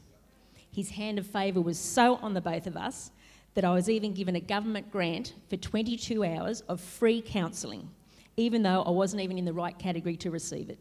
His 0.72 0.90
hand 0.92 1.18
of 1.18 1.26
favour 1.26 1.62
was 1.62 1.80
so 1.80 2.16
on 2.18 2.34
the 2.34 2.42
both 2.42 2.68
of 2.68 2.78
us 2.78 3.12
that 3.56 3.66
I 3.66 3.74
was 3.74 3.90
even 3.90 4.14
given 4.14 4.36
a 4.36 4.40
government 4.40 4.92
grant 4.92 5.34
for 5.50 5.58
22 5.58 6.24
hours 6.24 6.62
of 6.62 6.80
free 6.80 7.24
counselling, 7.26 7.90
even 8.36 8.62
though 8.62 8.84
I 8.84 8.92
wasn't 8.92 9.24
even 9.24 9.40
in 9.40 9.46
the 9.46 9.54
right 9.54 9.78
category 9.78 10.16
to 10.18 10.30
receive 10.30 10.70
it. 10.70 10.78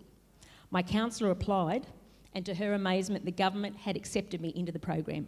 My 0.70 0.83
counsellor 0.83 1.31
applied, 1.31 1.87
and 2.35 2.44
to 2.44 2.55
her 2.55 2.74
amazement, 2.74 3.24
the 3.24 3.31
government 3.31 3.76
had 3.76 3.96
accepted 3.96 4.42
me 4.42 4.52
into 4.55 4.72
the 4.72 4.79
program. 4.79 5.26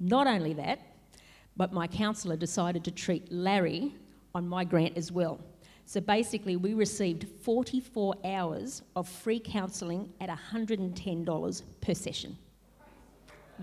Not 0.00 0.26
only 0.26 0.54
that, 0.54 0.80
but 1.56 1.72
my 1.72 1.86
counsellor 1.86 2.36
decided 2.36 2.84
to 2.84 2.90
treat 2.90 3.30
Larry 3.32 3.94
on 4.34 4.46
my 4.46 4.64
grant 4.64 4.96
as 4.96 5.10
well. 5.10 5.40
So 5.86 6.00
basically, 6.00 6.56
we 6.56 6.74
received 6.74 7.26
44 7.42 8.16
hours 8.24 8.82
of 8.96 9.08
free 9.08 9.40
counselling 9.40 10.12
at 10.20 10.28
$110 10.28 11.62
per 11.80 11.94
session. 11.94 12.36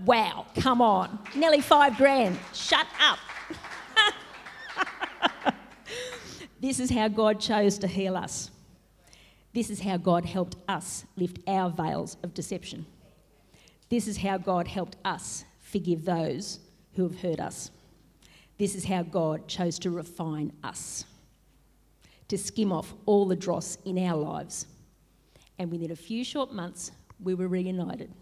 Wow, 0.04 0.46
come 0.56 0.80
on. 0.80 1.18
Nearly 1.36 1.60
five 1.60 1.96
grand. 1.96 2.38
Shut 2.52 2.86
up. 3.00 3.18
this 6.60 6.80
is 6.80 6.90
how 6.90 7.08
God 7.08 7.38
chose 7.38 7.78
to 7.78 7.86
heal 7.86 8.16
us. 8.16 8.50
This 9.52 9.70
is 9.70 9.80
how 9.80 9.98
God 9.98 10.24
helped 10.24 10.56
us 10.66 11.04
lift 11.16 11.38
our 11.46 11.70
veils 11.70 12.16
of 12.24 12.34
deception. 12.34 12.86
This 13.88 14.08
is 14.08 14.16
how 14.16 14.38
God 14.38 14.66
helped 14.66 14.96
us 15.04 15.44
forgive 15.60 16.04
those 16.04 16.58
who 16.94 17.04
have 17.04 17.20
hurt 17.20 17.38
us. 17.38 17.70
This 18.58 18.74
is 18.74 18.84
how 18.84 19.02
God 19.02 19.48
chose 19.48 19.78
to 19.80 19.90
refine 19.90 20.52
us, 20.62 21.04
to 22.28 22.38
skim 22.38 22.72
off 22.72 22.94
all 23.06 23.26
the 23.26 23.36
dross 23.36 23.78
in 23.84 23.98
our 23.98 24.16
lives, 24.16 24.66
And 25.58 25.70
within 25.70 25.90
a 25.90 25.96
few 25.96 26.24
short 26.24 26.52
months, 26.52 26.90
we 27.22 27.34
were 27.34 27.48
reunited 27.48 28.12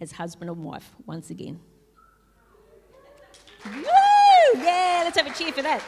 as 0.00 0.12
husband 0.12 0.50
and 0.50 0.64
wife 0.64 0.90
once 1.06 1.30
again. 1.30 1.60
Woo! 3.64 3.82
Yeah, 4.56 5.02
let's 5.04 5.16
have 5.16 5.26
a 5.26 5.34
cheer 5.34 5.52
for 5.52 5.62
that. 5.62 5.82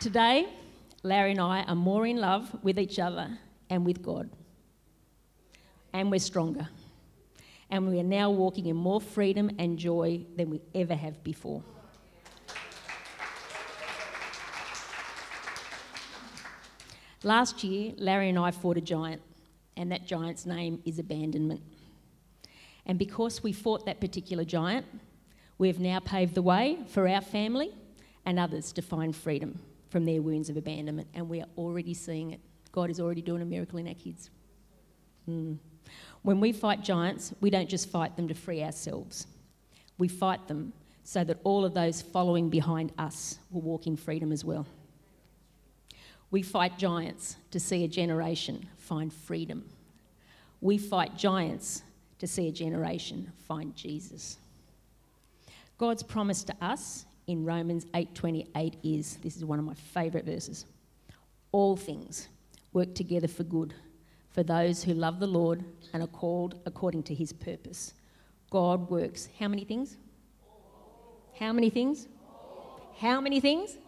Today, 0.00 0.48
Larry 1.02 1.30
and 1.30 1.40
I 1.40 1.62
are 1.62 1.74
more 1.74 2.06
in 2.06 2.18
love 2.18 2.54
with 2.62 2.78
each 2.78 2.98
other 2.98 3.38
and 3.70 3.86
with 3.86 4.02
God. 4.02 4.28
And 5.92 6.10
we're 6.10 6.18
stronger. 6.18 6.68
And 7.74 7.88
we 7.88 7.98
are 7.98 8.04
now 8.04 8.30
walking 8.30 8.66
in 8.66 8.76
more 8.76 9.00
freedom 9.00 9.50
and 9.58 9.76
joy 9.76 10.24
than 10.36 10.48
we 10.48 10.62
ever 10.76 10.94
have 10.94 11.24
before. 11.24 11.60
Last 17.24 17.64
year, 17.64 17.94
Larry 17.98 18.28
and 18.28 18.38
I 18.38 18.52
fought 18.52 18.76
a 18.76 18.80
giant, 18.80 19.22
and 19.76 19.90
that 19.90 20.06
giant's 20.06 20.46
name 20.46 20.82
is 20.84 21.00
abandonment. 21.00 21.62
And 22.86 22.96
because 22.96 23.42
we 23.42 23.52
fought 23.52 23.86
that 23.86 24.00
particular 24.00 24.44
giant, 24.44 24.86
we 25.58 25.66
have 25.66 25.80
now 25.80 25.98
paved 25.98 26.36
the 26.36 26.42
way 26.42 26.78
for 26.86 27.08
our 27.08 27.22
family 27.22 27.74
and 28.24 28.38
others 28.38 28.70
to 28.74 28.82
find 28.82 29.16
freedom 29.16 29.58
from 29.88 30.04
their 30.04 30.22
wounds 30.22 30.48
of 30.48 30.56
abandonment, 30.56 31.08
and 31.12 31.28
we 31.28 31.40
are 31.40 31.48
already 31.58 31.92
seeing 31.92 32.30
it. 32.30 32.40
God 32.70 32.88
is 32.88 33.00
already 33.00 33.20
doing 33.20 33.42
a 33.42 33.44
miracle 33.44 33.80
in 33.80 33.88
our 33.88 33.94
kids. 33.94 34.30
Mm. 35.28 35.58
When 36.22 36.40
we 36.40 36.52
fight 36.52 36.82
giants, 36.82 37.32
we 37.40 37.50
don't 37.50 37.68
just 37.68 37.88
fight 37.88 38.16
them 38.16 38.28
to 38.28 38.34
free 38.34 38.62
ourselves, 38.62 39.26
we 39.98 40.08
fight 40.08 40.48
them 40.48 40.72
so 41.04 41.22
that 41.22 41.38
all 41.44 41.64
of 41.64 41.74
those 41.74 42.00
following 42.00 42.48
behind 42.48 42.92
us 42.98 43.38
will 43.50 43.60
walk 43.60 43.86
in 43.86 43.94
freedom 43.94 44.32
as 44.32 44.44
well. 44.44 44.66
We 46.30 46.42
fight 46.42 46.78
giants 46.78 47.36
to 47.50 47.60
see 47.60 47.84
a 47.84 47.88
generation 47.88 48.66
find 48.78 49.12
freedom. 49.12 49.64
We 50.60 50.78
fight 50.78 51.16
giants 51.16 51.82
to 52.18 52.26
see 52.26 52.48
a 52.48 52.52
generation 52.52 53.30
find 53.46 53.76
Jesus. 53.76 54.38
God's 55.76 56.02
promise 56.02 56.42
to 56.44 56.56
us 56.60 57.04
in 57.26 57.44
Romans 57.44 57.84
8:28 57.94 58.76
is 58.82 59.16
this 59.18 59.36
is 59.36 59.44
one 59.44 59.58
of 59.58 59.64
my 59.64 59.74
favorite 59.74 60.24
verses. 60.24 60.64
All 61.52 61.76
things 61.76 62.28
work 62.72 62.94
together 62.94 63.28
for 63.28 63.44
good 63.44 63.74
for 64.34 64.42
those 64.42 64.82
who 64.82 64.92
love 64.92 65.20
the 65.20 65.28
Lord 65.28 65.64
and 65.92 66.02
are 66.02 66.08
called 66.08 66.60
according 66.66 67.04
to 67.04 67.14
his 67.14 67.32
purpose. 67.32 67.94
God 68.50 68.90
works 68.90 69.28
how 69.38 69.46
many 69.46 69.64
things? 69.64 69.96
How 71.38 71.52
many 71.52 71.70
things? 71.70 72.08
How 72.98 73.20
many 73.20 73.40
things? 73.40 73.78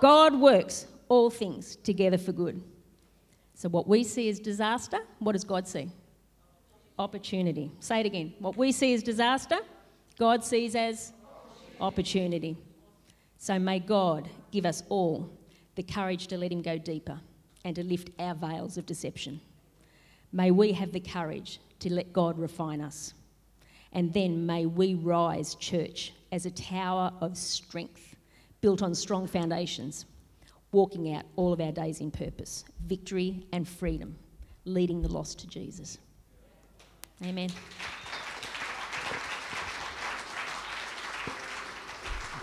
God 0.00 0.34
works 0.40 0.86
all 1.08 1.28
things 1.28 1.76
together 1.76 2.18
for 2.18 2.32
good. 2.32 2.62
So, 3.54 3.68
what 3.68 3.86
we 3.86 4.04
see 4.04 4.28
as 4.28 4.38
disaster, 4.38 5.00
what 5.18 5.32
does 5.32 5.44
God 5.44 5.66
see? 5.66 5.90
Opportunity. 6.98 7.70
Say 7.80 8.00
it 8.00 8.06
again. 8.06 8.34
What 8.38 8.56
we 8.56 8.72
see 8.72 8.94
as 8.94 9.02
disaster, 9.02 9.58
God 10.18 10.44
sees 10.44 10.74
as 10.74 11.12
opportunity. 11.80 12.56
So, 13.36 13.58
may 13.58 13.80
God 13.80 14.28
give 14.50 14.64
us 14.64 14.82
all 14.88 15.28
the 15.74 15.82
courage 15.82 16.26
to 16.28 16.38
let 16.38 16.52
Him 16.52 16.62
go 16.62 16.78
deeper 16.78 17.20
and 17.64 17.74
to 17.76 17.82
lift 17.82 18.10
our 18.18 18.34
veils 18.34 18.78
of 18.78 18.86
deception. 18.86 19.40
May 20.32 20.50
we 20.50 20.72
have 20.72 20.92
the 20.92 21.00
courage 21.00 21.60
to 21.80 21.92
let 21.92 22.12
God 22.12 22.38
refine 22.38 22.80
us. 22.80 23.14
And 23.92 24.12
then 24.12 24.44
may 24.44 24.66
we 24.66 24.94
rise, 24.94 25.54
church, 25.54 26.12
as 26.30 26.44
a 26.44 26.50
tower 26.50 27.12
of 27.20 27.36
strength 27.36 28.16
built 28.60 28.82
on 28.82 28.94
strong 28.94 29.26
foundations 29.26 30.04
walking 30.72 31.14
out 31.14 31.24
all 31.36 31.52
of 31.52 31.60
our 31.60 31.72
days 31.72 32.00
in 32.00 32.10
purpose, 32.10 32.64
victory 32.86 33.46
and 33.52 33.66
freedom, 33.66 34.16
leading 34.64 35.00
the 35.00 35.08
lost 35.08 35.38
to 35.38 35.46
Jesus. 35.46 35.98
Amen. 37.24 37.50